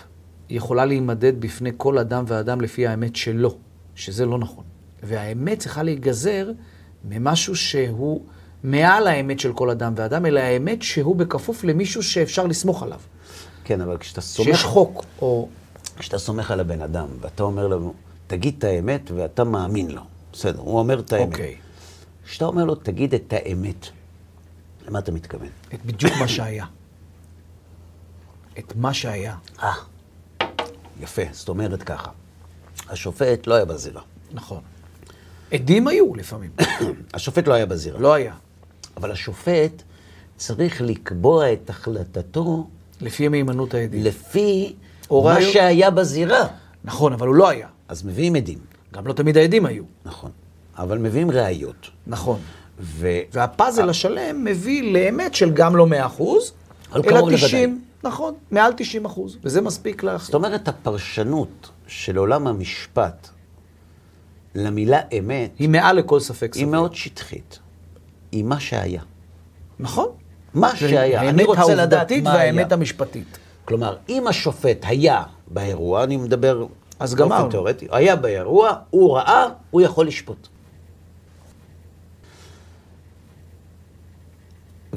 [0.50, 3.54] יכולה להימדד בפני כל אדם ואדם לפי האמת שלו,
[3.94, 4.64] שזה לא נכון.
[5.02, 6.50] והאמת צריכה להיגזר
[7.04, 8.22] ממשהו שהוא
[8.64, 13.00] מעל האמת של כל אדם ואדם, אלא האמת שהוא בכפוף למישהו שאפשר לסמוך עליו.
[13.64, 15.48] כן, אבל כשאתה שיש סומך, חוק, או...
[15.98, 17.92] כשאתה סומך על הבן אדם, ואתה אומר לו,
[18.26, 20.02] תגיד את האמת, ואתה מאמין לו.
[20.32, 21.32] בסדר, הוא אומר את האמת.
[21.32, 21.54] אוקיי.
[22.28, 23.86] כשאתה אומר לו, תגיד את האמת,
[24.86, 25.48] למה אתה מתכוון?
[25.74, 26.66] את בדיוק מה שהיה.
[28.58, 29.36] את מה שהיה.
[29.62, 29.72] אה,
[31.00, 32.10] יפה, זאת אומרת ככה.
[32.88, 34.02] השופט לא היה בזירה.
[34.32, 34.60] נכון.
[35.52, 36.50] עדים היו לפעמים.
[37.14, 38.00] השופט לא היה בזירה.
[38.00, 38.34] לא היה.
[38.96, 39.82] אבל השופט
[40.36, 42.68] צריך לקבוע את החלטתו
[43.00, 44.04] לפי מהימנות העדים.
[44.04, 44.76] לפי
[45.10, 45.52] מה ראיות.
[45.52, 46.46] שהיה בזירה.
[46.84, 47.68] נכון, אבל הוא לא היה.
[47.88, 48.58] אז מביאים עדים,
[48.92, 49.84] גם לא תמיד העדים היו.
[50.04, 50.30] נכון.
[50.78, 51.90] אבל מביאים ראיות.
[52.06, 52.38] נכון.
[52.80, 53.08] ו...
[53.32, 56.52] והפאזל השלם מביא לאמת של גם לא 100 אחוז,
[56.94, 60.24] אלא קרוב 90, נכון, מעל 90 אחוז, וזה מספיק לך.
[60.24, 63.28] זאת אומרת, הפרשנות של עולם המשפט
[64.54, 66.68] למילה אמת היא מעל לכל ספק היא סביר.
[66.68, 67.58] מאוד שטחית.
[68.32, 69.02] היא מה שהיה.
[69.78, 70.08] נכון.
[70.54, 71.20] מה שהיה.
[71.20, 72.52] אני האמת רוצה לדעת העובדתית מה היה.
[72.54, 73.38] והאמת המשפטית.
[73.64, 76.66] כלומר, אם השופט היה באירוע, אני מדבר
[76.98, 77.50] אז גמרנו.
[77.50, 80.48] תיאורטי, היה באירוע, הוא ראה, הוא יכול לשפוט.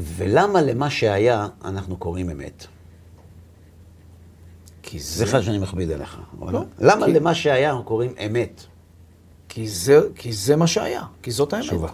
[0.02, 2.66] ולמה למה שהיה אנחנו קוראים אמת?
[4.84, 6.18] כי זה, סליחה שאני מכביד עליך.
[6.40, 8.62] אבל לא, למה כי- למה שהיה אנחנו קוראים אמת?
[9.50, 11.66] כי, זה, כי זה מה שהיה, כי זאת האמת.
[11.66, 11.90] תשובה.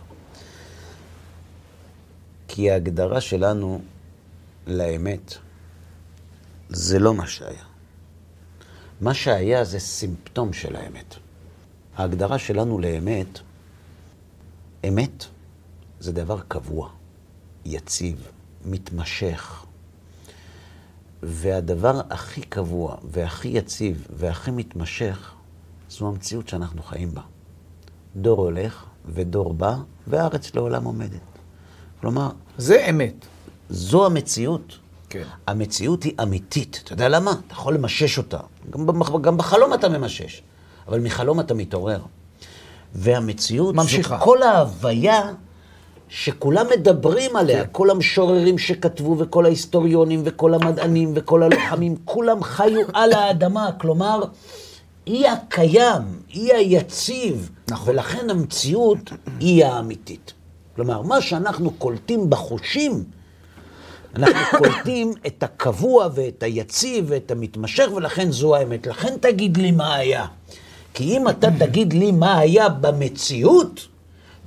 [2.47, 3.81] כי ההגדרה שלנו
[4.67, 5.33] לאמת
[6.69, 7.63] זה לא מה שהיה.
[9.01, 11.15] מה שהיה זה סימפטום של האמת.
[11.97, 13.39] ההגדרה שלנו לאמת,
[14.87, 15.25] אמת
[15.99, 16.89] זה דבר קבוע,
[17.67, 18.27] יציב,
[18.65, 19.65] מתמשך.
[21.23, 25.31] והדבר הכי קבוע והכי יציב והכי מתמשך
[25.89, 27.21] זו המציאות שאנחנו חיים בה.
[28.15, 29.75] דור הולך ודור בא,
[30.07, 31.19] והארץ לעולם עומדת.
[32.01, 33.25] כלומר, זה אמת.
[33.69, 34.77] זו המציאות.
[35.09, 35.23] כן.
[35.47, 36.81] המציאות היא אמיתית.
[36.83, 37.31] אתה יודע למה?
[37.31, 38.39] אתה יכול למשש אותה.
[38.69, 39.11] גם, במח...
[39.21, 40.41] גם בחלום אתה ממשש,
[40.87, 42.01] אבל מחלום אתה מתעורר.
[42.95, 44.19] והמציאות ממשיכה.
[44.19, 45.31] כל ההוויה
[46.09, 47.69] שכולם מדברים עליה, כן.
[47.71, 53.69] כל המשוררים שכתבו וכל ההיסטוריונים וכל המדענים וכל הלוחמים, כולם חיו על האדמה.
[53.71, 54.23] כלומר,
[55.05, 57.89] היא הקיים, היא היציב, נכון.
[57.89, 60.33] ולכן המציאות היא האמיתית.
[60.75, 63.03] כלומר, מה שאנחנו קולטים בחושים,
[64.15, 68.87] אנחנו קולטים את הקבוע ואת היציב ואת המתמשך, ולכן זו האמת.
[68.87, 70.25] לכן תגיד לי מה היה.
[70.93, 73.87] כי אם אתה תגיד לי מה היה במציאות,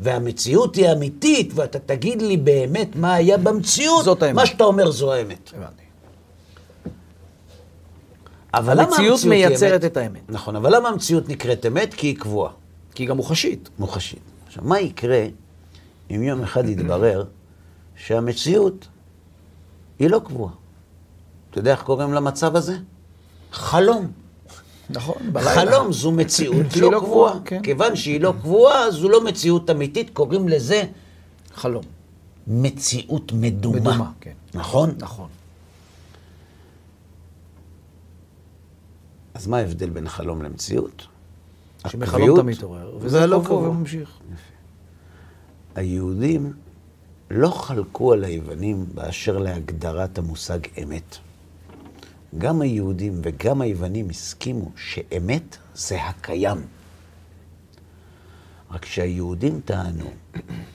[0.00, 4.34] והמציאות היא אמיתית, ואתה תגיד לי באמת מה היה במציאות, זאת האמת.
[4.34, 5.50] מה שאתה אומר זו האמת.
[5.56, 5.82] הבנתי.
[8.54, 9.84] אבל למה המציאות מייצרת?
[9.84, 10.20] את האמת.
[10.28, 11.94] נכון, אבל למה המציאות נקראת אמת?
[11.94, 12.52] כי היא קבועה,
[12.94, 13.68] כי היא גם מוחשית.
[13.78, 14.18] מוחשית.
[14.46, 15.24] עכשיו, מה יקרה
[16.10, 17.24] אם יום אחד יתברר
[17.96, 18.88] שהמציאות
[19.98, 20.52] היא לא קבועה?
[21.50, 22.76] אתה יודע איך קוראים למצב הזה?
[23.52, 24.12] חלום.
[24.92, 27.38] נכון, חלום זו מציאות לא לא קבועה.
[27.44, 27.62] כן.
[27.62, 30.82] כיוון שהיא לא קבועה, זו לא מציאות אמיתית, קוראים לזה
[31.54, 31.84] חלום.
[32.46, 33.78] מציאות מדומה.
[33.80, 34.32] מדומה, כן.
[34.54, 34.94] נכון?
[34.98, 35.28] נכון.
[39.34, 41.06] אז מה ההבדל בין חלום למציאות?
[41.88, 44.10] שבחלום אתה מתעורר, וזה לא קבוע וממשיך.
[45.74, 46.52] היהודים
[47.30, 51.16] לא חלקו על היוונים באשר להגדרת המושג אמת.
[52.38, 56.58] גם היהודים וגם היוונים הסכימו שאמת זה הקיים.
[58.70, 60.10] רק שהיהודים טענו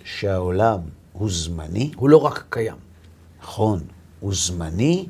[0.04, 0.80] שהעולם
[1.14, 2.76] הוא זמני, הוא לא רק קיים.
[3.42, 3.80] נכון,
[4.20, 5.06] הוא זמני,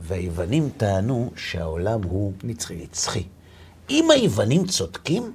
[0.00, 2.76] והיוונים טענו שהעולם הוא נצחי.
[2.76, 3.22] נצחי.
[3.90, 5.34] אם היוונים צודקים,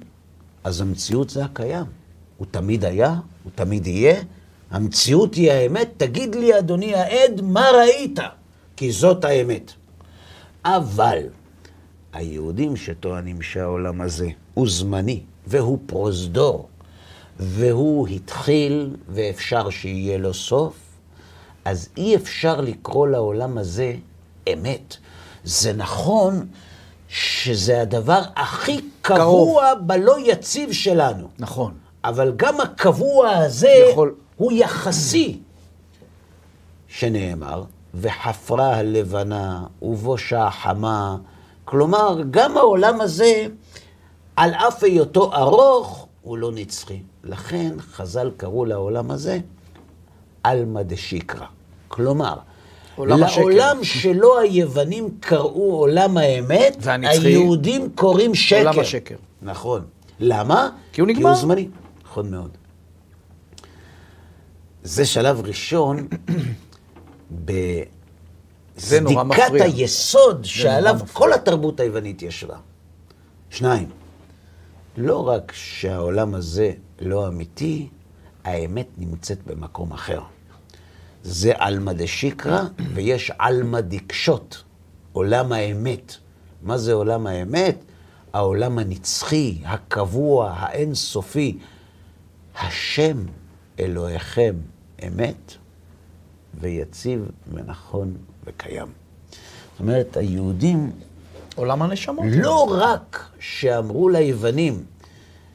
[0.64, 1.84] אז המציאות זה הקיים.
[2.36, 4.22] הוא תמיד היה, הוא תמיד יהיה,
[4.70, 5.90] המציאות היא האמת.
[5.96, 8.18] תגיד לי, אדוני העד, מה ראית?
[8.76, 9.72] כי זאת האמת.
[10.64, 11.18] אבל
[12.12, 16.68] היהודים שטוענים שהעולם הזה הוא זמני, והוא פרוזדור,
[17.38, 20.74] והוא התחיל ואפשר שיהיה לו סוף,
[21.64, 23.94] אז אי אפשר לקרוא לעולם הזה
[24.52, 24.96] אמת.
[25.44, 26.46] זה נכון
[27.08, 31.28] שזה הדבר הכי קבוע בלא יציב שלנו.
[31.38, 31.72] נכון.
[32.04, 35.38] אבל גם הקבוע הזה יכול- הוא יחסי,
[36.88, 41.16] שנאמר, וחפרה הלבנה ובושה החמה.
[41.64, 43.46] כלומר, גם העולם הזה,
[44.36, 47.00] על אף היותו ארוך, הוא לא נצחי.
[47.24, 49.38] לכן חז"ל קראו לעולם הזה
[50.42, 51.46] עלמא דשיקרא.
[51.88, 52.34] כלומר,
[52.96, 53.40] עולם השקר.
[53.40, 58.58] לעולם שלו היוונים קראו עולם האמת, והנצחי- היהודים קוראים שקר.
[58.68, 59.14] עולם השקר.
[59.42, 59.82] נכון.
[60.20, 60.68] למה?
[60.92, 61.28] כי הוא כי נגמר.
[61.30, 61.68] הוא זמני.
[62.04, 62.50] נכון מאוד.
[64.82, 66.06] זה שלב ראשון
[69.24, 69.64] מפריע.
[69.64, 71.00] היסוד שעליו.
[71.12, 72.56] כל התרבות היוונית ישבה.
[73.50, 73.88] שניים,
[74.96, 77.88] לא רק שהעולם הזה לא אמיתי,
[78.44, 80.20] האמת נמצאת במקום אחר.
[81.22, 82.62] זה עלמא דשיקרא
[82.94, 84.62] ויש עלמא דקשות,
[85.12, 86.16] עולם האמת.
[86.62, 87.76] מה זה עולם האמת?
[88.32, 91.58] העולם הנצחי, הקבוע, האינסופי.
[92.60, 93.16] השם
[93.80, 94.54] אלוהיכם
[95.06, 95.54] אמת
[96.60, 98.86] ויציב ונכון וקיים.
[99.72, 100.90] זאת אומרת, היהודים
[101.54, 102.24] עולם הנשמות.
[102.28, 104.84] לא רק שאמרו ליוונים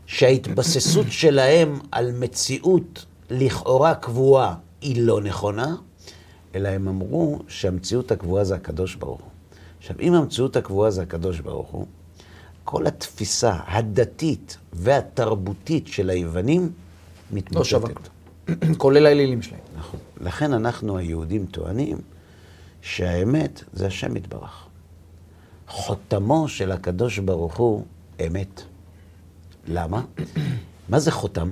[0.06, 5.76] שההתבססות שלהם על מציאות לכאורה קבועה היא לא נכונה,
[6.56, 9.30] אלא הם אמרו שהמציאות הקבועה זה הקדוש ברוך הוא.
[9.78, 11.86] עכשיו, אם המציאות הקבועה זה הקדוש ברוך הוא,
[12.64, 16.72] כל התפיסה הדתית והתרבותית של היוונים
[17.52, 18.10] לא שווה מתמוטטת.
[18.82, 19.62] כולל האלילים שלהם.
[19.78, 20.00] נכון.
[20.22, 21.98] לכן אנחנו היהודים טוענים
[22.82, 24.64] שהאמת זה השם יתברך.
[25.68, 27.86] חותמו של הקדוש ברוך הוא
[28.28, 28.62] אמת.
[29.68, 30.04] למה?
[30.90, 31.52] מה זה חותם?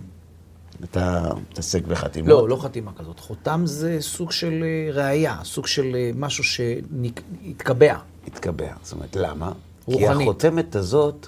[0.83, 2.29] אתה מתעסק בחתימות?
[2.29, 3.19] לא, לא חתימה כזאת.
[3.19, 7.95] חותם זה סוג של אה, ראייה, סוג של אה, משהו שהתקבע.
[8.27, 8.73] התקבע.
[8.83, 9.51] זאת אומרת, למה?
[9.85, 10.21] כי רוחנית.
[10.21, 11.27] החותמת הזאת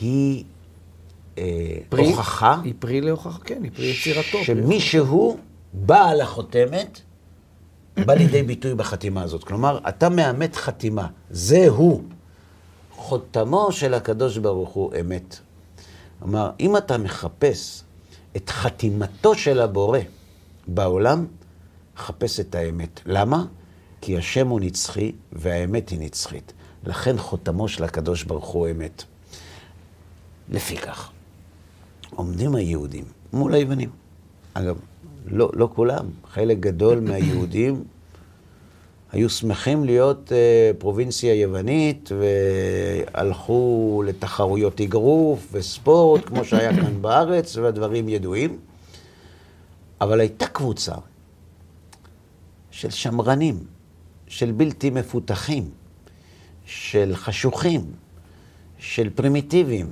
[0.00, 0.44] היא
[1.38, 1.44] אה,
[1.88, 4.44] פרי- הוכחה היא פרי להוכחה, כן, היא פרי יצירתו.
[4.44, 5.38] שמישהו
[5.76, 7.00] בעל החותמת
[8.06, 9.44] בא לידי ביטוי בחתימה הזאת.
[9.44, 12.02] כלומר, אתה מאמת חתימה, זה הוא.
[12.90, 15.38] חותמו של הקדוש ברוך הוא אמת.
[16.18, 17.84] כלומר, אם אתה מחפש
[18.36, 19.98] את חתימתו של הבורא
[20.68, 21.26] בעולם,
[21.96, 23.00] חפש את האמת.
[23.06, 23.44] למה?
[24.00, 26.52] כי השם הוא נצחי והאמת היא נצחית.
[26.84, 29.04] לכן חותמו של הקדוש ברוך הוא אמת.
[30.48, 31.10] לפיכך,
[32.10, 33.90] עומדים היהודים מול היוונים.
[34.54, 34.78] אגב,
[35.26, 36.06] לא, לא כולם.
[36.30, 37.84] חלק גדול מהיהודים
[39.12, 42.10] היו שמחים להיות אה, פרובינציה יוונית,
[43.14, 48.58] והלכו לתחרויות אגרוף וספורט, כמו שהיה כאן בארץ, והדברים ידועים.
[50.00, 50.94] אבל הייתה קבוצה
[52.70, 53.58] של שמרנים,
[54.28, 55.70] של בלתי מפותחים,
[56.64, 57.84] של חשוכים,
[58.78, 59.86] של פרימיטיביים,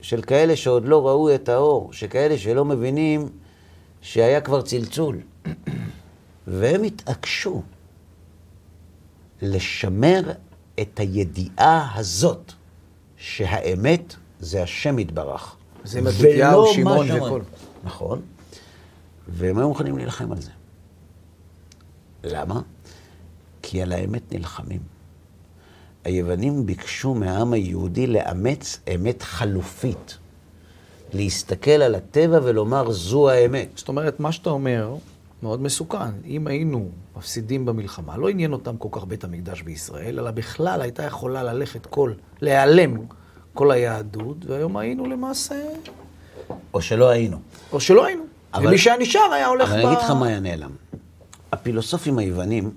[0.00, 3.28] של כאלה שעוד לא ראו את האור, שכאלה שלא מבינים
[4.00, 5.20] שהיה כבר צלצול.
[6.46, 7.62] והם התעקשו
[9.42, 10.32] לשמר
[10.80, 12.52] את הידיעה הזאת
[13.16, 15.56] שהאמת זה השם יתברך.
[15.84, 17.10] זה מתתיהו, שמעון.
[17.10, 17.40] וכל.
[17.84, 18.20] נכון.
[19.28, 20.50] והם היו מוכנים להילחם על זה.
[22.24, 22.60] למה?
[23.62, 24.80] כי על האמת נלחמים.
[26.04, 30.18] היוונים ביקשו מהעם היהודי לאמץ אמת חלופית.
[31.16, 33.68] להסתכל על הטבע ולומר, זו האמת.
[33.76, 34.94] זאת אומרת, מה שאתה אומר
[35.42, 35.98] מאוד מסוכן.
[36.26, 41.02] אם היינו מפסידים במלחמה, לא עניין אותם כל כך בית המקדש בישראל, אלא בכלל הייתה
[41.02, 42.96] יכולה ללכת כל, להיעלם
[43.54, 45.54] כל היהדות, והיום היינו למעשה,
[46.74, 47.36] או שלא היינו.
[47.72, 48.22] או שלא היינו.
[48.54, 50.70] אבל- ומי שהיה נשאר היה הולך אבל אני אגיד לך מה היה נעלם.
[51.52, 52.70] הפילוסופים היוונים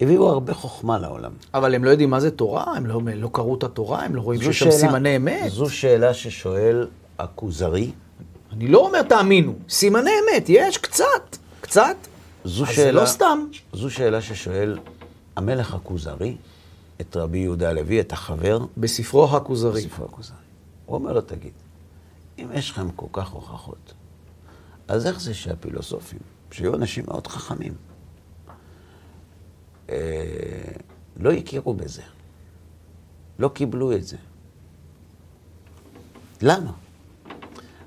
[0.00, 1.32] הביאו הרבה חוכמה לעולם.
[1.54, 4.20] אבל הם לא יודעים מה זה תורה, הם לא, לא קראו את התורה, הם לא
[4.20, 5.50] רואים שיש שם סימני אמת.
[5.50, 7.90] זו שאלה ששואל הכוזרי.
[8.52, 11.96] אני לא אומר תאמינו, סימני אמת, יש קצת, קצת.
[12.44, 12.86] זו אז שאלה...
[12.86, 13.46] זה לא סתם.
[13.72, 14.78] זו שאלה ששואל
[15.36, 16.36] המלך הכוזרי
[17.00, 19.82] את רבי יהודה הלוי, את החבר, בספרו הכוזרי.
[19.82, 20.36] בספרו הכוזרי.
[20.86, 21.52] הוא אומר לו, תגיד,
[22.38, 23.94] אם יש לכם כל כך הוכחות,
[24.88, 26.18] אז איך זה שהפילוסופים,
[26.50, 27.72] שהיו אנשים מאוד חכמים,
[31.16, 32.02] לא הכירו בזה,
[33.38, 34.16] לא קיבלו את זה?
[36.42, 36.72] למה?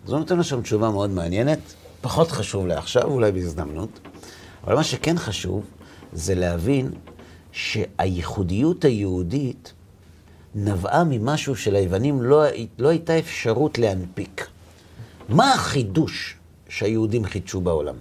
[0.05, 1.59] אז הוא נותן לו שם תשובה מאוד מעניינת,
[2.01, 3.99] פחות חשוב לעכשיו, אולי בהזדמנות,
[4.63, 5.65] אבל מה שכן חשוב
[6.13, 6.91] זה להבין
[7.51, 9.73] שהייחודיות היהודית
[10.55, 12.43] נבעה ממשהו שליוונים לא,
[12.77, 14.47] לא הייתה אפשרות להנפיק.
[15.29, 16.37] מה החידוש
[16.69, 17.95] שהיהודים חידשו בעולם?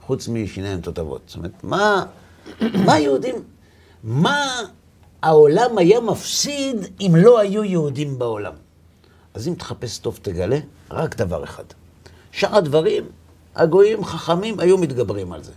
[0.00, 1.22] חוץ משיניים תותבות.
[1.26, 2.06] זאת אומרת, מה,
[2.86, 3.34] מה היהודים,
[4.04, 4.60] מה
[5.22, 8.52] העולם היה מפסיד אם לא היו יהודים בעולם?
[9.34, 10.58] אז אם תחפש טוב תגלה
[10.90, 11.64] רק דבר אחד.
[12.32, 13.04] שאר הדברים,
[13.54, 15.52] הגויים חכמים היו מתגברים על זה.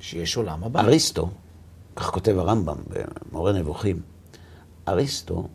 [0.00, 0.80] שיש עולם הבא.
[0.80, 1.30] אריסטו,
[1.96, 2.76] כך כותב הרמב"ם
[3.30, 4.00] במורה נבוכים,
[4.88, 5.48] אריסטו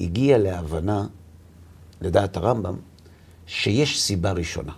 [0.00, 1.06] הגיע להבנה,
[2.00, 2.76] לדעת הרמב"ם,
[3.46, 4.72] שיש סיבה ראשונה.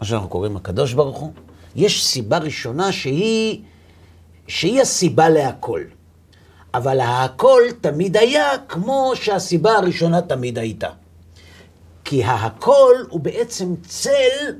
[0.00, 1.32] מה שאנחנו קוראים הקדוש ברוך הוא,
[1.76, 3.60] יש סיבה ראשונה שהיא,
[4.48, 5.80] שהיא הסיבה להכל.
[6.74, 10.88] אבל ההכל תמיד היה כמו שהסיבה הראשונה תמיד הייתה.
[12.04, 14.54] כי ההכל הוא בעצם צל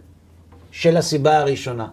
[0.71, 1.89] של הסיבה הראשונה.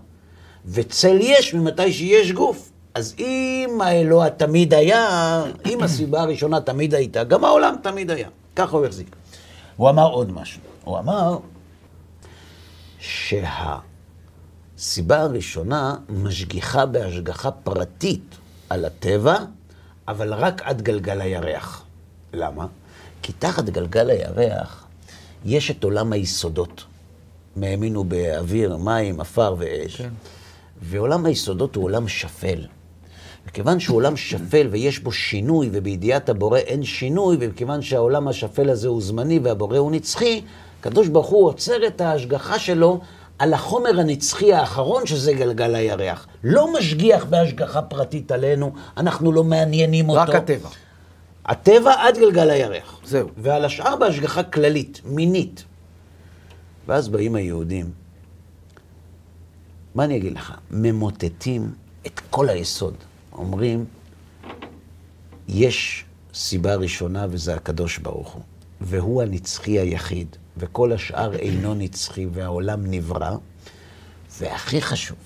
[0.66, 2.70] וצל יש ממתי שיש גוף.
[2.96, 8.28] אז אם האלוה תמיד היה, אם הסיבה הראשונה תמיד הייתה, גם העולם תמיד היה.
[8.56, 9.16] ככה הוא החזיק.
[9.78, 10.62] הוא אמר עוד משהו.
[10.84, 11.38] הוא אמר
[14.84, 18.36] שהסיבה הראשונה משגיחה בהשגחה פרטית
[18.69, 19.36] על הטבע,
[20.08, 21.84] אבל רק עד גלגל הירח.
[22.34, 22.65] למה?
[23.22, 24.86] כי תחת גלגל הירח
[25.46, 26.84] יש את עולם היסודות.
[27.56, 29.96] מהאמינו באוויר, מים, עפר ואש.
[29.96, 30.10] כן.
[30.82, 32.65] ועולם היסודות הוא עולם שפל.
[33.48, 38.88] וכיוון שהוא עולם שפל ויש בו שינוי, ובידיעת הבורא אין שינוי, וכיוון שהעולם השפל הזה
[38.88, 40.41] הוא זמני והבורא הוא נצחי,
[40.80, 43.02] הקדוש ברוך הוא עוצר את ההשגחה שלו
[43.39, 46.28] על החומר הנצחי האחרון, שזה גלגל הירח.
[46.43, 50.22] לא משגיח בהשגחה פרטית עלינו, אנחנו לא מעניינים אותו.
[50.22, 50.69] רק הטבע.
[51.46, 53.00] הטבע עד גלגל הירח.
[53.06, 53.30] זהו.
[53.38, 55.63] ועל השאר בהשגחה כללית, מינית.
[56.88, 57.91] ואז באים היהודים,
[59.96, 60.54] מה אני אגיד לך?
[60.72, 61.74] ממוטטים
[62.08, 62.93] את כל היסוד.
[63.34, 63.86] אומרים,
[65.48, 68.42] יש סיבה ראשונה וזה הקדוש ברוך הוא,
[68.84, 70.27] והוא הנצחי היחיד,
[70.58, 73.31] וכל השאר אינו נצחי והעולם נברא,
[74.40, 75.17] והכי חשוב,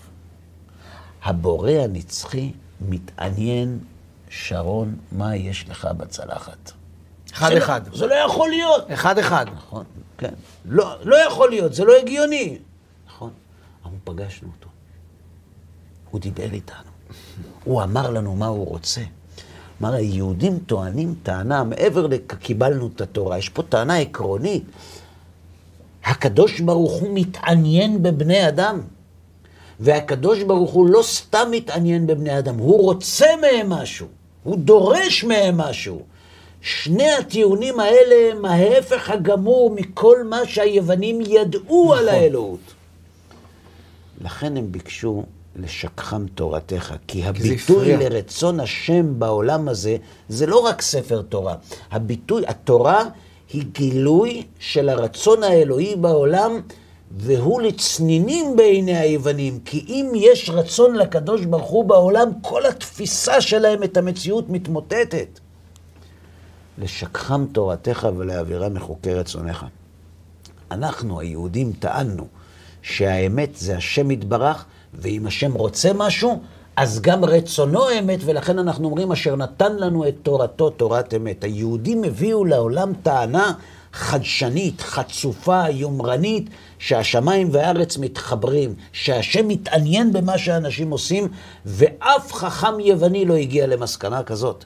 [1.24, 2.51] הבורא הנצחי
[2.82, 3.80] מתעניין,
[4.30, 6.72] שרון, מה יש לך בצלחת?
[7.34, 7.82] אחד זה לא- אחד.
[7.93, 8.91] זה לא יכול להיות.
[8.93, 9.45] אחד אחד.
[9.55, 9.84] נכון,
[10.18, 10.34] כן.
[10.66, 12.58] לא, לא יכול להיות, זה לא הגיוני.
[13.08, 13.32] נכון,
[13.86, 14.70] אבל פגשנו אותו.
[16.12, 16.91] הוא דיבר איתנו.
[17.64, 19.01] הוא אמר לנו מה הוא רוצה.
[19.82, 24.63] אמר, היהודים טוענים טענה, מעבר לקיבלנו את התורה, יש פה טענה עקרונית.
[26.05, 28.82] הקדוש ברוך הוא מתעניין בבני אדם.
[29.80, 34.07] והקדוש ברוך הוא לא סתם מתעניין בבני אדם, הוא רוצה מהם משהו,
[34.43, 36.01] הוא דורש מהם משהו.
[36.61, 41.97] שני הטיעונים האלה הם ההפך הגמור מכל מה שהיוונים ידעו נכון.
[41.97, 42.59] על האלוהות.
[44.21, 45.23] לכן הם ביקשו
[45.58, 49.97] לשכחם תורתך, כי הביטוי לרצון השם בעולם הזה,
[50.30, 51.55] זה לא רק ספר תורה.
[51.91, 53.03] הביטוי, התורה
[53.53, 56.62] היא גילוי של הרצון האלוהי בעולם,
[57.12, 63.84] והוא לצנינים בעיני היוונים, כי אם יש רצון לקדוש ברוך הוא בעולם, כל התפיסה שלהם
[63.84, 65.39] את המציאות מתמוטטת.
[66.78, 69.66] לשכחם תורתך ולהעבירה מחוקי רצונך.
[70.72, 72.28] אנחנו, היהודים, טענו
[72.82, 74.66] שהאמת זה השם יתברך,
[74.98, 76.41] ואם השם רוצה משהו,
[76.76, 81.43] אז גם רצונו אמת, ולכן אנחנו אומרים, אשר נתן לנו את תורתו, תורת אמת.
[81.43, 83.54] היהודים הביאו לעולם טענה
[83.93, 91.28] חדשנית, חצופה, יומרנית, שהשמיים והארץ מתחברים, שהשם מתעניין במה שאנשים עושים,
[91.66, 94.66] ואף חכם יווני לא הגיע למסקנה כזאת.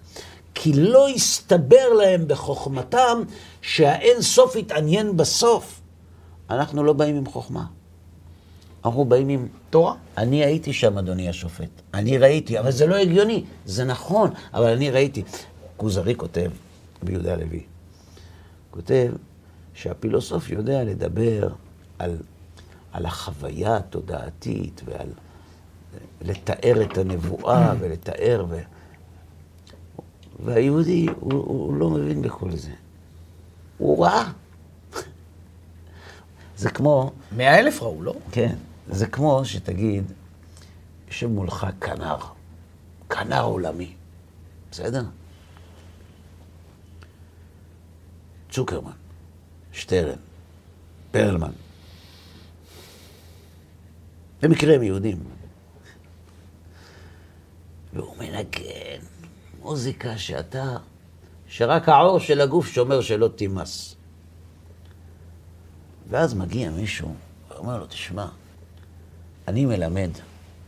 [0.53, 3.21] כי לא הסתבר להם בחוכמתם
[3.61, 5.81] שהאין סוף יתעניין בסוף.
[6.49, 7.80] אנחנו לא באים עם חוכמה.
[8.85, 9.47] אנחנו באים עם...
[9.69, 9.95] תורה.
[10.17, 11.69] אני הייתי שם, אדוני השופט.
[11.93, 13.43] אני ראיתי, אבל זה לא הגיוני.
[13.65, 15.23] זה נכון, אבל אני ראיתי.
[15.77, 16.51] כוזרי כותב,
[17.03, 17.63] ביהודה הלוי,
[18.71, 19.13] כותב
[19.73, 21.49] שהפילוסוף יודע לדבר
[21.99, 22.17] על,
[22.91, 25.07] על החוויה התודעתית ועל
[26.21, 28.59] לתאר את הנבואה ולתאר, ו...
[30.45, 32.71] והיהודי, הוא, הוא לא מבין בכל זה.
[33.77, 34.31] הוא ראה.
[36.57, 37.11] זה כמו...
[37.37, 38.13] מאה אלף ראו, לא?
[38.31, 38.55] כן.
[38.87, 40.11] זה כמו שתגיד,
[41.07, 42.17] יושב מולך כנר,
[43.09, 43.93] כנר עולמי,
[44.71, 45.03] בסדר?
[48.49, 48.91] צוקרמן,
[49.71, 50.19] שטרן,
[51.11, 51.51] פרלמן.
[54.41, 55.23] במקרה הם יהודים.
[57.93, 59.05] והוא מנגן
[59.61, 60.77] מוזיקה שאתה,
[61.47, 63.95] שרק העור של הגוף שומר שלא תימס.
[66.09, 67.15] ואז מגיע מישהו
[67.49, 68.27] ואומר לו, תשמע,
[69.47, 70.09] אני מלמד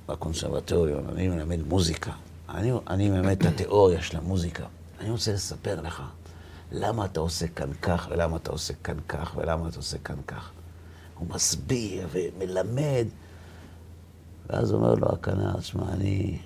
[0.07, 2.11] בקונסרבטוריון, אני מלמד מוזיקה.
[2.49, 4.65] אני, אני מלמד את התיאוריה של המוזיקה.
[4.99, 6.03] אני רוצה לספר לך
[6.71, 10.51] למה אתה עושה כאן כך, ולמה אתה עושה כאן כך, ולמה אתה עושה כאן כך.
[11.17, 13.05] הוא מסביר ומלמד.
[14.49, 16.37] ואז אומר לו הכנר, תשמע, אני,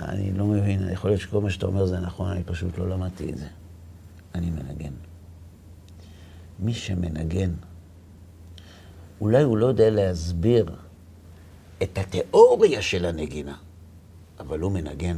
[0.00, 3.30] אני לא מבין, יכול להיות שכל מה שאתה אומר זה נכון, אני פשוט לא למדתי
[3.30, 3.46] את זה.
[4.34, 4.92] אני מנגן.
[6.58, 7.50] מי שמנגן,
[9.20, 10.66] אולי הוא לא יודע להסביר
[11.82, 13.54] את התיאוריה של הנגינה,
[14.40, 15.16] אבל הוא מנגן.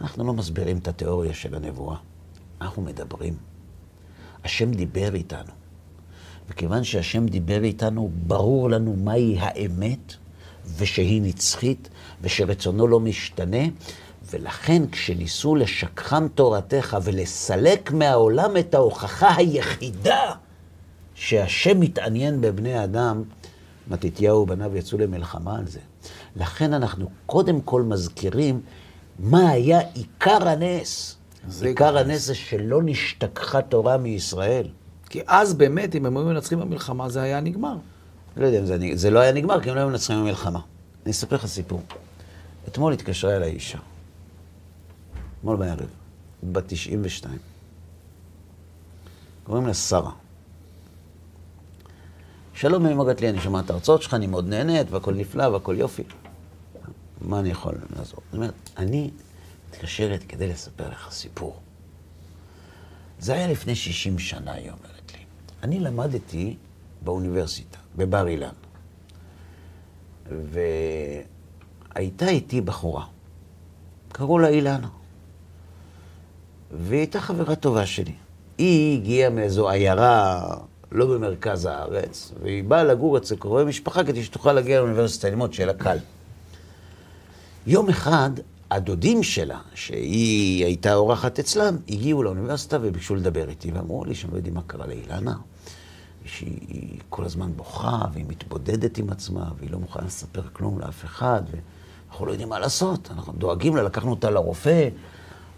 [0.00, 1.96] אנחנו לא מסבירים את התיאוריה של הנבואה,
[2.60, 3.36] אנחנו מדברים.
[4.44, 5.52] השם דיבר איתנו.
[6.48, 10.14] וכיוון שהשם דיבר איתנו, ברור לנו מהי האמת,
[10.76, 11.88] ושהיא נצחית,
[12.20, 13.64] ושרצונו לא משתנה,
[14.30, 20.32] ולכן כשניסו לשכחם תורתך ולסלק מהעולם את ההוכחה היחידה
[21.14, 23.22] שהשם מתעניין בבני אדם,
[23.88, 25.80] מתתיהו ובניו יצאו למלחמה על זה.
[26.36, 28.60] לכן אנחנו קודם כל מזכירים
[29.18, 31.16] מה היה עיקר הנס.
[31.62, 34.68] עיקר הנס זה שלא נשתכחה תורה מישראל.
[35.08, 37.76] כי אז באמת, אם הם היו מנצחים במלחמה, זה היה נגמר.
[38.36, 40.60] לא יודע אם זה, זה לא היה נגמר, כי הם לא היו מנצחים במלחמה.
[41.04, 41.82] אני אספר לך סיפור.
[42.68, 43.78] אתמול התקשרה אליי אישה.
[45.38, 45.88] אתמול בערב.
[46.42, 47.38] בת 92.
[49.44, 50.10] קוראים לה שרה.
[52.56, 56.02] שלום אמגת לי, אני שומע את ההרצאות שלך, אני מאוד נהנית, והכל נפלא, והכל יופי.
[57.20, 58.20] מה אני יכול לעזור?
[58.26, 59.10] זאת אומרת, אני
[59.68, 61.60] מתקשרת כדי לספר לך סיפור.
[63.18, 65.18] זה היה לפני 60 שנה, היא אומרת לי.
[65.62, 66.56] אני למדתי
[67.02, 68.54] באוניברסיטה, בבר אילן.
[71.94, 73.04] והייתה איתי בחורה,
[74.12, 74.88] קראו לה אילנה.
[76.70, 78.14] והיא הייתה חברה טובה שלי.
[78.58, 80.42] היא הגיעה מאיזו עיירה
[80.92, 85.66] לא במרכז הארץ, והיא באה לגור אצל קרובי משפחה כדי שתוכל להגיע לאוניברסיטה ללמוד, שיהיה
[85.66, 85.98] לה קל.
[87.66, 88.30] יום אחד,
[88.70, 94.36] הדודים שלה, שהיא הייתה אורחת אצלם, הגיעו לאוניברסיטה וביקשו לדבר איתי, ואמרו לי שהם לא
[94.36, 95.34] יודעים מה קרה לאילנה,
[96.24, 101.42] שהיא כל הזמן בוכה, והיא מתבודדת עם עצמה, והיא לא מוכנה לספר כלום לאף אחד,
[101.50, 103.08] ואנחנו לא יודעים מה לעשות.
[103.10, 104.88] אנחנו דואגים לה, לקחנו אותה לרופא,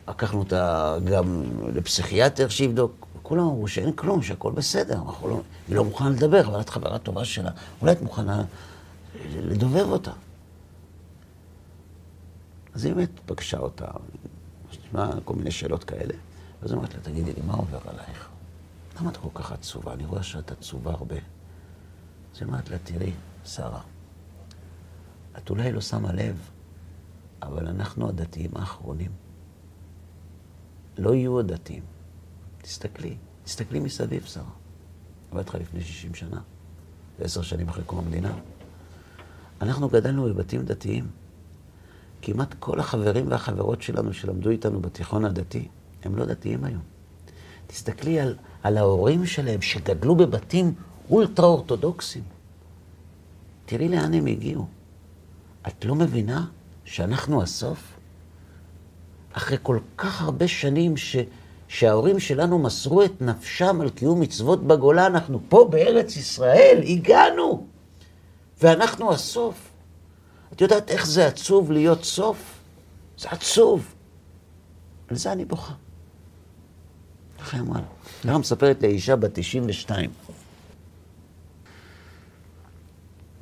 [0.09, 1.43] לקחנו אותה גם
[1.75, 3.08] לפסיכיאטר שיבדוק.
[3.29, 7.25] כולם אמרו שאין כלום, שהכל בסדר, לא, היא לא מוכנה לדבר, אבל את חברה טובה
[7.25, 7.51] שלה,
[7.81, 8.45] אולי את מוכנה
[9.25, 10.13] לדובב אותה.
[12.75, 13.87] אז היא באמת פגשה אותה,
[14.71, 16.15] נשמע כל מיני שאלות כאלה,
[16.63, 18.29] ואז אמרתי לה, תגידי לי, מה עובר עלייך?
[19.01, 19.93] למה את כל כך עצובה?
[19.93, 21.17] אני רואה שאת עצובה הרבה.
[22.35, 23.13] אז היא אמרת לה, תראי,
[23.45, 23.81] שרה,
[25.39, 26.51] את אולי לא שמה לב,
[27.43, 29.11] אבל אנחנו הדתיים האחרונים.
[30.99, 31.98] לא יהיו הדתיים.
[32.69, 34.45] תסתכלי, תסתכלי מסביב, שרה.
[35.33, 36.41] אמרתי לך לפני 60 שנה,
[37.21, 38.33] עשר שנים אחרי קום המדינה.
[39.63, 41.07] אנחנו גדלנו בבתים דתיים.
[42.23, 45.69] כמעט כל החברים והחברות שלנו שלמדו איתנו בתיכון הדתי,
[46.03, 46.83] הם לא דתיים היום.
[47.67, 50.75] תסתכלי על, על ההורים שלהם שגדלו בבתים
[51.11, 52.23] אולטרה-אורתודוקסים.
[53.67, 54.67] תראי לאן הם הגיעו.
[55.69, 56.47] את לא מבינה
[56.85, 57.97] שאנחנו הסוף?
[59.33, 61.17] אחרי כל כך הרבה שנים ש,
[61.69, 67.67] שההורים שלנו מסרו את נפשם על קיום מצוות בגולה, אנחנו פה בארץ ישראל, הגענו,
[68.63, 69.71] ואנחנו הסוף.
[70.53, 72.59] את יודעת איך זה עצוב להיות סוף?
[73.19, 73.95] זה עצוב.
[75.09, 75.73] על זה אני בוכה.
[77.39, 77.87] ככה היא אמרה לה.
[78.25, 80.11] ככה מספרת לאישה בת 92.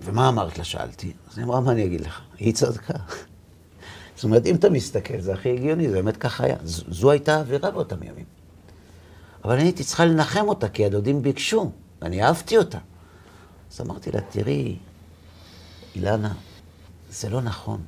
[0.01, 0.64] ומה אמרת לה?
[0.64, 1.12] שאלתי.
[1.31, 2.20] אז היא אמרה, מה אני אגיד לך?
[2.39, 2.95] היא צדקה.
[4.16, 6.56] זאת אומרת, אם אתה מסתכל, זה הכי הגיוני, זה באמת ככה היה.
[6.64, 8.24] זו הייתה האווירה באותם ימים.
[9.44, 11.70] אבל אני הייתי צריכה לנחם אותה, כי הדודים ביקשו,
[12.02, 12.78] ואני אהבתי אותה.
[13.72, 14.76] אז אמרתי לה, תראי,
[15.94, 16.34] אילנה,
[17.10, 17.80] זה לא נכון.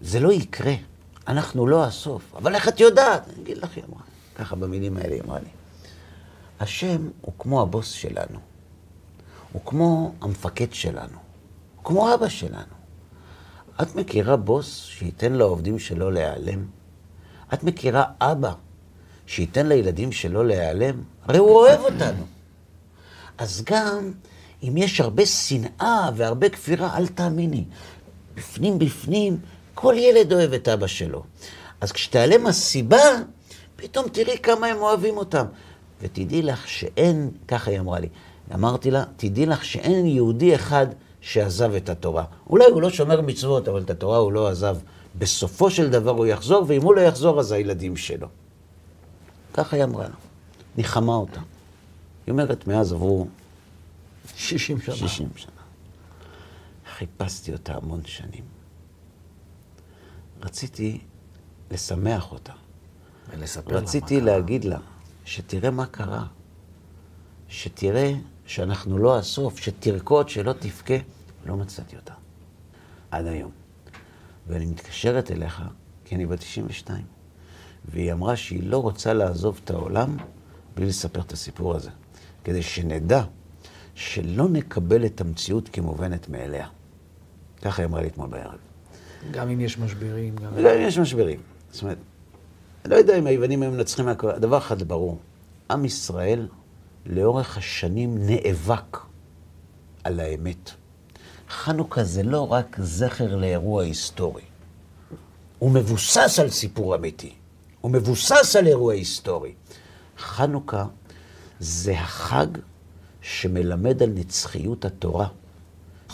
[0.00, 0.74] זה לא יקרה.
[1.28, 2.34] אנחנו לא הסוף.
[2.34, 3.28] אבל איך את יודעת?
[3.28, 4.02] אני אגיד לך, היא אמרה.
[4.34, 5.48] ככה במילים האלה היא אמרה לי.
[6.60, 8.38] השם הוא כמו הבוס שלנו.
[9.52, 11.18] הוא כמו המפקד שלנו.
[11.76, 12.73] הוא כמו אבא שלנו.
[13.82, 16.66] את מכירה בוס שייתן לעובדים שלו להיעלם?
[17.54, 18.52] את מכירה אבא
[19.26, 21.02] שייתן לילדים שלו להיעלם?
[21.24, 22.24] הרי הוא אוהב אותנו.
[23.38, 24.12] אז גם
[24.62, 27.64] אם יש הרבה שנאה והרבה כפירה, אל תאמיני.
[28.34, 29.38] בפנים בפנים,
[29.74, 31.22] כל ילד אוהב את אבא שלו.
[31.80, 33.02] אז כשתיעלם הסיבה,
[33.76, 35.46] פתאום תראי כמה הם אוהבים אותם.
[36.02, 38.08] ותדעי לך שאין, ככה היא אמרה לי,
[38.54, 40.86] אמרתי לה, תדעי לך שאין יהודי אחד
[41.24, 42.24] שעזב את התורה.
[42.50, 44.76] אולי הוא לא שומר מצוות, אבל את התורה הוא לא עזב.
[45.18, 48.28] בסופו של דבר הוא יחזור, ואם הוא לא יחזור, אז הילדים שלו.
[49.54, 50.14] ככה היא אמרה לה.
[50.76, 51.40] ניחמה אותה.
[52.26, 53.26] היא אומרת, מאז עברו
[54.36, 54.94] 60 שנה.
[54.96, 55.50] 60 שנה.
[56.96, 58.44] חיפשתי אותה המון שנים.
[60.42, 60.98] רציתי
[61.70, 62.52] לשמח אותה.
[63.30, 64.24] ולספר לה מה רציתי קרה.
[64.24, 64.78] להגיד לה
[65.24, 66.26] שתראה מה קרה,
[67.48, 68.12] שתראה
[68.46, 70.94] שאנחנו לא הסוף, שתרקוד, שלא תבכה.
[71.46, 72.14] לא מצאתי אותה.
[73.10, 73.50] עד היום.
[74.46, 75.62] ואני מתקשרת אליך,
[76.04, 77.04] כי אני בת 92,
[77.84, 80.16] והיא אמרה שהיא לא רוצה לעזוב את העולם
[80.74, 81.90] בלי לספר את הסיפור הזה,
[82.44, 83.22] כדי שנדע
[83.94, 86.68] שלא נקבל את המציאות כמובנת מאליה.
[87.62, 88.58] ככה היא אמרה לי אתמול בערב.
[89.30, 90.50] גם אם יש משברים, גם...
[90.54, 91.40] וגם אם יש משברים.
[91.70, 91.98] זאת אומרת,
[92.84, 95.18] אני לא יודע אם היוונים היו מנצחים מהכל, דבר אחד ברור,
[95.70, 96.48] עם ישראל
[97.06, 98.98] לאורך השנים נאבק
[100.04, 100.70] על האמת.
[101.54, 104.42] חנוכה זה לא רק זכר לאירוע היסטורי,
[105.58, 107.32] הוא מבוסס על סיפור אמיתי,
[107.80, 109.52] הוא מבוסס על אירוע היסטורי.
[110.18, 110.84] חנוכה
[111.60, 112.46] זה החג
[113.20, 115.28] שמלמד על נצחיות התורה.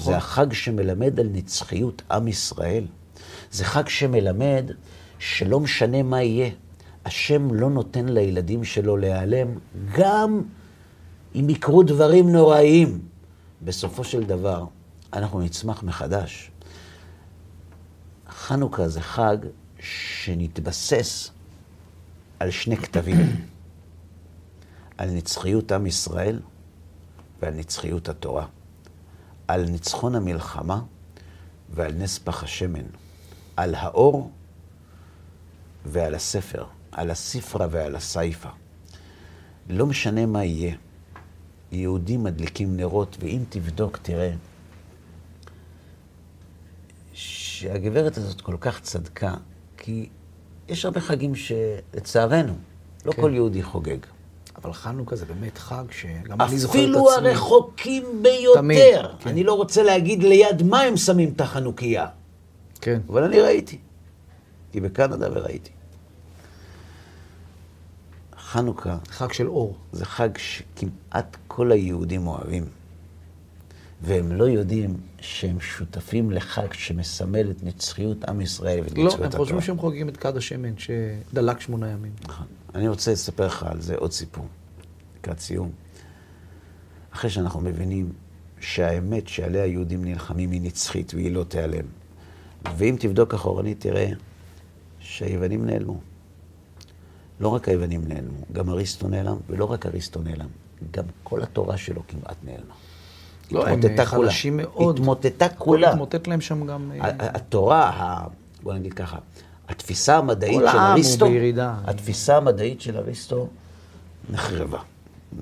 [0.00, 2.86] זה החג שמלמד על נצחיות עם ישראל.
[3.50, 4.70] זה חג שמלמד
[5.18, 6.50] שלא משנה מה יהיה,
[7.04, 9.48] השם לא נותן לילדים שלו להיעלם,
[9.92, 10.42] גם
[11.34, 13.00] אם יקרו דברים נוראיים.
[13.62, 14.64] בסופו של דבר,
[15.12, 16.50] אנחנו נצמח מחדש.
[18.28, 19.36] חנוכה זה חג
[19.80, 21.30] שנתבסס
[22.40, 23.46] על שני כתבים,
[24.98, 26.40] על נצחיות עם ישראל
[27.42, 28.46] ועל נצחיות התורה,
[29.48, 30.80] על ניצחון המלחמה
[31.70, 32.84] ועל נס פח השמן,
[33.56, 34.30] על האור
[35.84, 38.48] ועל הספר, על הספרה ועל הסייפה.
[39.68, 40.74] לא משנה מה יהיה,
[41.72, 44.32] יהודים מדליקים נרות, ואם תבדוק, תראה
[47.60, 49.34] שהגברת הזאת כל כך צדקה,
[49.76, 50.08] כי
[50.68, 52.52] יש הרבה חגים שלצערנו,
[53.04, 53.22] לא כן.
[53.22, 53.98] כל יהודי חוגג.
[54.62, 56.92] אבל חנוכה זה באמת חג שגם אני זוכר את עצמי.
[56.92, 58.60] אפילו הרחוקים ביותר.
[58.60, 58.78] תמיד,
[59.20, 59.30] כן.
[59.30, 62.06] אני לא רוצה להגיד ליד מה הם שמים את החנוכיה,
[62.80, 63.00] כן.
[63.08, 63.78] אבל אני ראיתי.
[64.72, 65.70] כי בקנדה וראיתי.
[68.38, 69.76] חנוכה חג של אור.
[69.92, 72.79] זה חג שכמעט כל היהודים אוהבים.
[74.02, 79.26] והם לא יודעים שהם שותפים לחג שמסמל את נצחיות עם ישראל ואת לא, נצחיות הם
[79.26, 79.44] התורה.
[79.44, 82.12] חושבים שהם חוגגים את כד השמן שדלק שמונה ימים.
[82.24, 82.46] נכון.
[82.74, 84.46] אני רוצה לספר לך על זה עוד סיפור,
[85.18, 85.70] לקראת סיום.
[87.10, 88.12] אחרי שאנחנו מבינים
[88.60, 91.84] שהאמת שעליה היהודים נלחמים היא נצחית והיא לא תיעלם.
[92.76, 94.10] ואם תבדוק אחורנית, תראה
[94.98, 96.00] שהיוונים נעלמו.
[97.40, 100.48] לא רק היוונים נעלמו, גם אריסטו נעלם, ולא רק אריסטו נעלם,
[100.90, 102.74] גם כל התורה שלו כמעט נעלמה.
[103.52, 104.30] לא, התמוטטה כולה.
[104.30, 104.96] חלשים מאוד.
[104.98, 105.90] התמוטטה כולה.
[105.90, 106.92] התמוטט להם שם גם...
[107.00, 108.24] אה, התורה,
[108.62, 109.18] בוא נגיד ככה,
[109.68, 111.74] התפיסה המדעית של אריסטו, בירידה.
[111.84, 113.48] התפיסה המדעית של אריסטו
[114.30, 114.78] נחרבה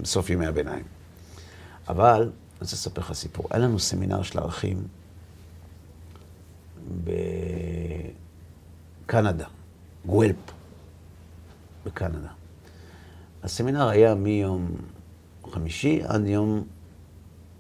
[0.01, 0.85] בסוף ימי הביניים.
[1.89, 2.31] אבל, אני
[2.61, 3.47] רוצה לספר לך סיפור.
[3.51, 4.83] היה לנו סמינר של ערכים
[9.05, 9.47] בקנדה,
[10.07, 10.37] גוולפ,
[11.87, 12.29] בקנדה.
[13.43, 14.71] הסמינר היה מיום
[15.53, 16.65] חמישי עד יום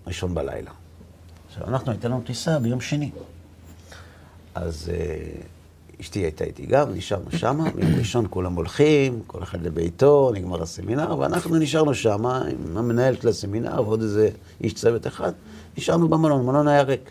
[0.08, 0.70] ראשון בלילה.
[1.48, 3.10] עכשיו, אנחנו הייתה לנו טיסה ביום שני.
[4.54, 10.30] אז uh, אשתי הייתה איתי גם, נשארנו שמה, ביום ראשון כולם הולכים, כל אחד לביתו,
[10.34, 14.30] נגמר הסמינר, ואנחנו נשארנו שמה עם המנהל של הסמינר ועוד איזה
[14.60, 15.32] איש צוות אחד,
[15.78, 17.10] נשארנו במלון, המלון היה ריק.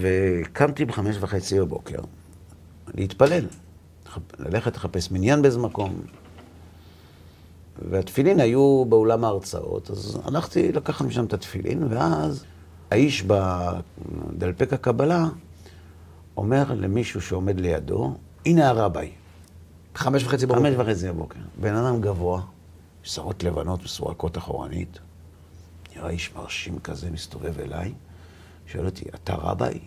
[0.00, 1.98] וקמתי בחמש וחצי בבוקר
[2.94, 3.44] להתפלל,
[4.38, 6.00] ללכת לחפש מניין באיזה מקום.
[7.90, 12.44] והתפילין היו באולם ההרצאות, אז הלכתי לקחת משם את התפילין, ואז
[12.90, 15.26] האיש בדלפק הקבלה
[16.36, 18.14] אומר למישהו שעומד לידו,
[18.46, 19.12] הנה הרביי.
[19.94, 20.60] חמש וחצי בבוקר.
[20.60, 21.38] חמש וחצי בבוקר.
[21.60, 22.42] בן אדם גבוה,
[23.02, 24.98] שערות לבנות מסורקות אחורנית,
[25.96, 27.92] נראה איש מרשים כזה, מסתובב אליי,
[28.66, 29.78] שואל אותי, אתה רביי?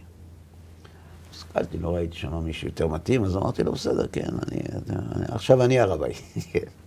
[1.34, 5.64] הסתכלתי, לא ראיתי שם מישהו יותר מתאים, אז אמרתי לו, בסדר, כן, אני, אני, עכשיו
[5.64, 6.14] אני הרביי.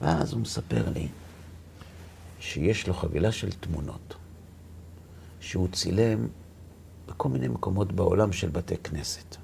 [0.00, 1.08] ואז הוא מספר לי
[2.40, 4.14] שיש לו חבילה של תמונות,
[5.40, 6.26] שהוא צילם
[7.08, 9.36] בכל מיני מקומות בעולם של בתי כנסת,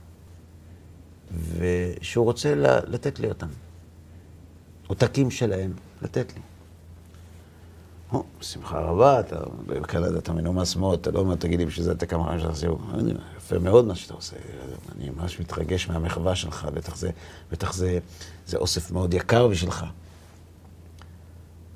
[1.58, 2.54] ושהוא רוצה
[2.86, 3.48] לתת לי אותם.
[4.86, 6.40] עותקים שלהם, לתת לי.
[8.12, 9.36] או, בשמחה רבה, אתה
[9.66, 12.66] בקנדה אתה מנומס מאוד, אתה לא אומר, תגיד לי בשביל זה אתה כמה שאתה עושה,
[13.36, 14.36] יפה מאוד מה שאתה עושה,
[14.96, 17.10] אני ממש מתרגש מהמחווה שלך, בטח זה,
[17.52, 17.98] בטח זה,
[18.46, 19.84] זה אוסף מאוד יקר בשבילך.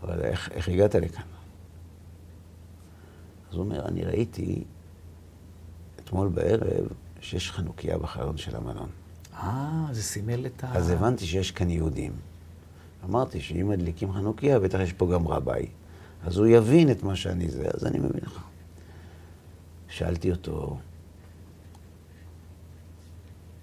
[0.02, 1.24] אבל איך, איך הגעת לכאן?
[3.50, 4.64] אז הוא אומר, אני ראיתי
[6.00, 6.88] אתמול בערב
[7.20, 8.88] שיש חנוכיה בחלון של המלון.
[9.34, 10.72] אה, זה סימל את ה...
[10.72, 12.12] אז הבנתי שיש כאן יהודים.
[13.04, 15.66] אמרתי שאם מדליקים חנוכיה, בטח יש פה גם רביי.
[16.24, 18.42] אז הוא יבין את מה שאני זה, אז אני מבין לך.
[19.88, 20.78] שאלתי אותו,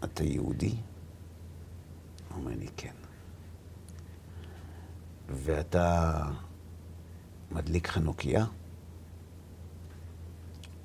[0.03, 0.75] אתה יהודי?
[2.29, 3.04] הוא אומר לי, כן.
[5.29, 6.21] ואתה
[7.51, 8.45] מדליק חנוכיה?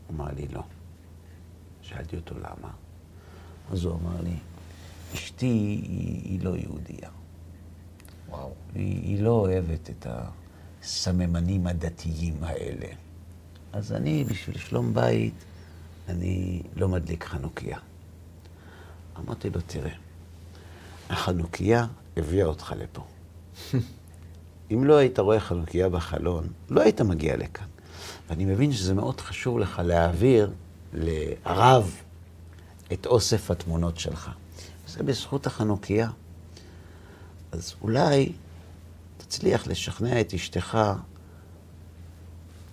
[0.06, 0.62] הוא אמר לי, לא.
[1.82, 2.70] שאלתי אותו למה.
[3.72, 4.36] אז הוא אמר לי,
[5.14, 7.10] אשתי היא, היא לא יהודייה.
[8.28, 8.52] וואו.
[8.74, 10.06] היא, היא לא אוהבת את
[10.82, 12.86] הסממנים הדתיים האלה.
[13.72, 15.34] אז אני, בשביל שלום בית,
[16.08, 17.78] אני לא מדליק חנוכיה.
[19.18, 19.94] אמרתי לו, תראה,
[21.10, 21.86] החנוכיה
[22.16, 23.04] הביאה אותך לפה.
[24.70, 27.66] אם לא היית רואה חנוכיה בחלון, לא היית מגיע לכאן.
[28.30, 30.50] ואני מבין שזה מאוד חשוב לך להעביר
[30.94, 31.94] לערב
[32.92, 34.30] את אוסף התמונות שלך.
[34.88, 36.10] זה בזכות החנוכיה.
[37.52, 38.32] אז אולי
[39.18, 40.78] תצליח לשכנע את אשתך.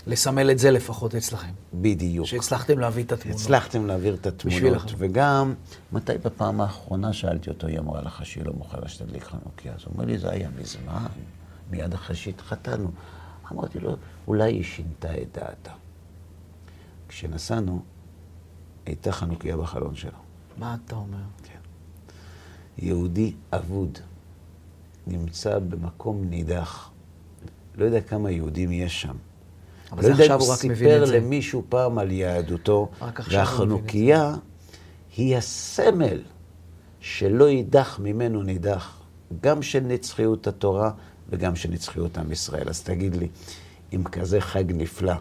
[0.08, 1.52] לסמל את זה לפחות אצלכם.
[1.74, 2.28] בדיוק.
[2.28, 3.42] שהצלחתם להביא את התמונות.
[3.42, 4.94] הצלחתם להעביר את התמונות.
[4.98, 5.54] וגם,
[5.92, 9.74] מתי בפעם האחרונה שאלתי אותו, היא אמרה לך שהיא לא מוכנה שתדליק חנוכיה?
[9.74, 11.06] אז הוא אומר לי, זה היה מזמן,
[11.72, 12.92] מיד אחרי שהתחתנו.
[13.52, 13.96] אמרתי לו,
[14.28, 15.72] אולי היא שינתה את דעתה.
[17.08, 17.82] כשנסענו,
[18.86, 20.20] הייתה חנוכיה בחלון שלו.
[20.58, 21.18] מה אתה אומר?
[21.44, 21.60] כן.
[22.78, 24.00] יהודי אבוד
[25.08, 26.90] נמצא במקום נידח.
[27.76, 29.16] לא יודע כמה יהודים יש שם.
[29.92, 31.18] אבל לא זה יודע עכשיו אם הוא רק מבין סיפר את זה.
[31.20, 34.36] למישהו פעם על יהדותו, רק עכשיו והחנוכיה
[35.18, 36.22] היא הסמל
[37.00, 38.98] שלא יידח ממנו נידח,
[39.42, 40.92] גם של נצחיות התורה
[41.30, 42.70] וגם של נצחיות עם ישראל.
[42.70, 43.28] אז תגיד לי,
[43.94, 45.14] אם כזה חג נפלא,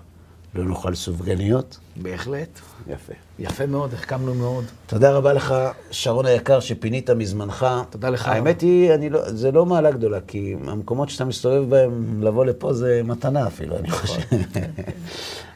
[0.54, 1.78] לא נאכל סופגניות?
[1.96, 2.60] בהחלט.
[2.88, 3.12] יפה.
[3.38, 4.64] יפה מאוד, החכמנו מאוד.
[4.86, 5.54] תודה רבה לך,
[5.90, 7.66] שרון היקר, שפינית מזמנך.
[7.90, 8.28] תודה לך.
[8.28, 12.72] האמת היא, אני לא, זה לא מעלה גדולה, כי המקומות שאתה מסתובב בהם, לבוא לפה
[12.72, 14.20] זה מתנה אפילו, אני חושב.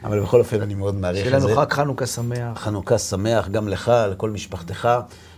[0.03, 1.47] אבל בכל אופן, אני מאוד מעריך שיהיה את זה.
[1.47, 2.59] לנו חג חנוכה שמח.
[2.59, 4.89] חנוכה שמח גם לך, לכל משפחתך,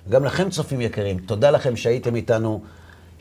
[0.07, 1.17] וגם לכם, צופים יקרים.
[1.17, 2.63] תודה לכם שהייתם איתנו.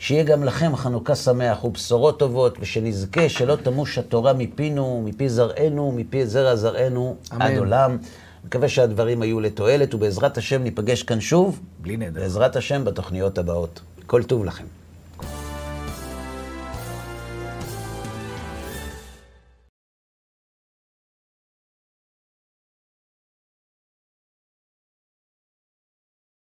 [0.03, 6.25] שיהיה גם לכם חנוכה שמח ובשורות טובות, ושנזכה שלא תמוש התורה מפינו, מפי זרענו, מפי
[6.25, 7.41] זרע זרענו, אמן.
[7.41, 7.97] עד עולם.
[8.45, 12.21] מקווה שהדברים היו לתועלת, ובעזרת השם ניפגש כאן שוב, בלי נדר.
[12.21, 13.81] בעזרת השם בתוכניות הבאות.
[14.05, 14.63] כל טוב לכם.